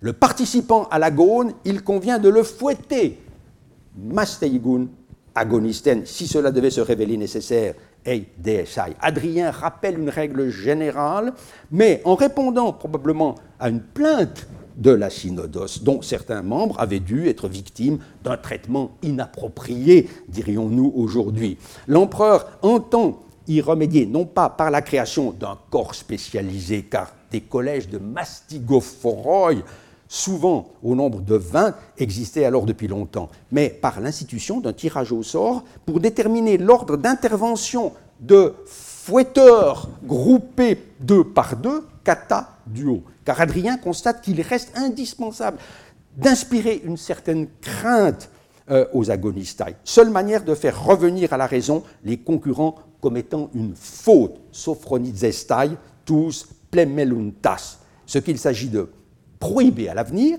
[0.00, 3.18] Le participant à la l'agonie, il convient de le fouetter.
[4.02, 4.86] Masteigun
[5.34, 7.74] agonisten, si cela devait se révéler nécessaire,
[8.38, 8.94] DSI.
[9.00, 11.32] Adrien rappelle une règle générale,
[11.70, 17.28] mais en répondant probablement à une plainte de la synodos, dont certains membres avaient dû
[17.28, 21.58] être victimes d'un traitement inapproprié, dirions-nous aujourd'hui.
[21.88, 27.88] L'empereur entend y remédier non pas par la création d'un corps spécialisé, car des collèges
[27.88, 29.54] de mastigophoroi,
[30.08, 35.22] souvent au nombre de 20, existaient alors depuis longtemps, mais par l'institution d'un tirage au
[35.22, 43.02] sort pour déterminer l'ordre d'intervention de fouetteurs groupés deux par deux, kata duo.
[43.24, 45.58] Car Adrien constate qu'il reste indispensable
[46.16, 48.30] d'inspirer une certaine crainte
[48.70, 49.76] euh, aux agonistai.
[49.84, 55.70] Seule manière de faire revenir à la raison les concurrents commettant une faute, sophronizestai,
[56.04, 57.78] tous plemeluntas.
[58.04, 58.90] Ce qu'il s'agit de
[59.38, 60.38] prohiber à l'avenir,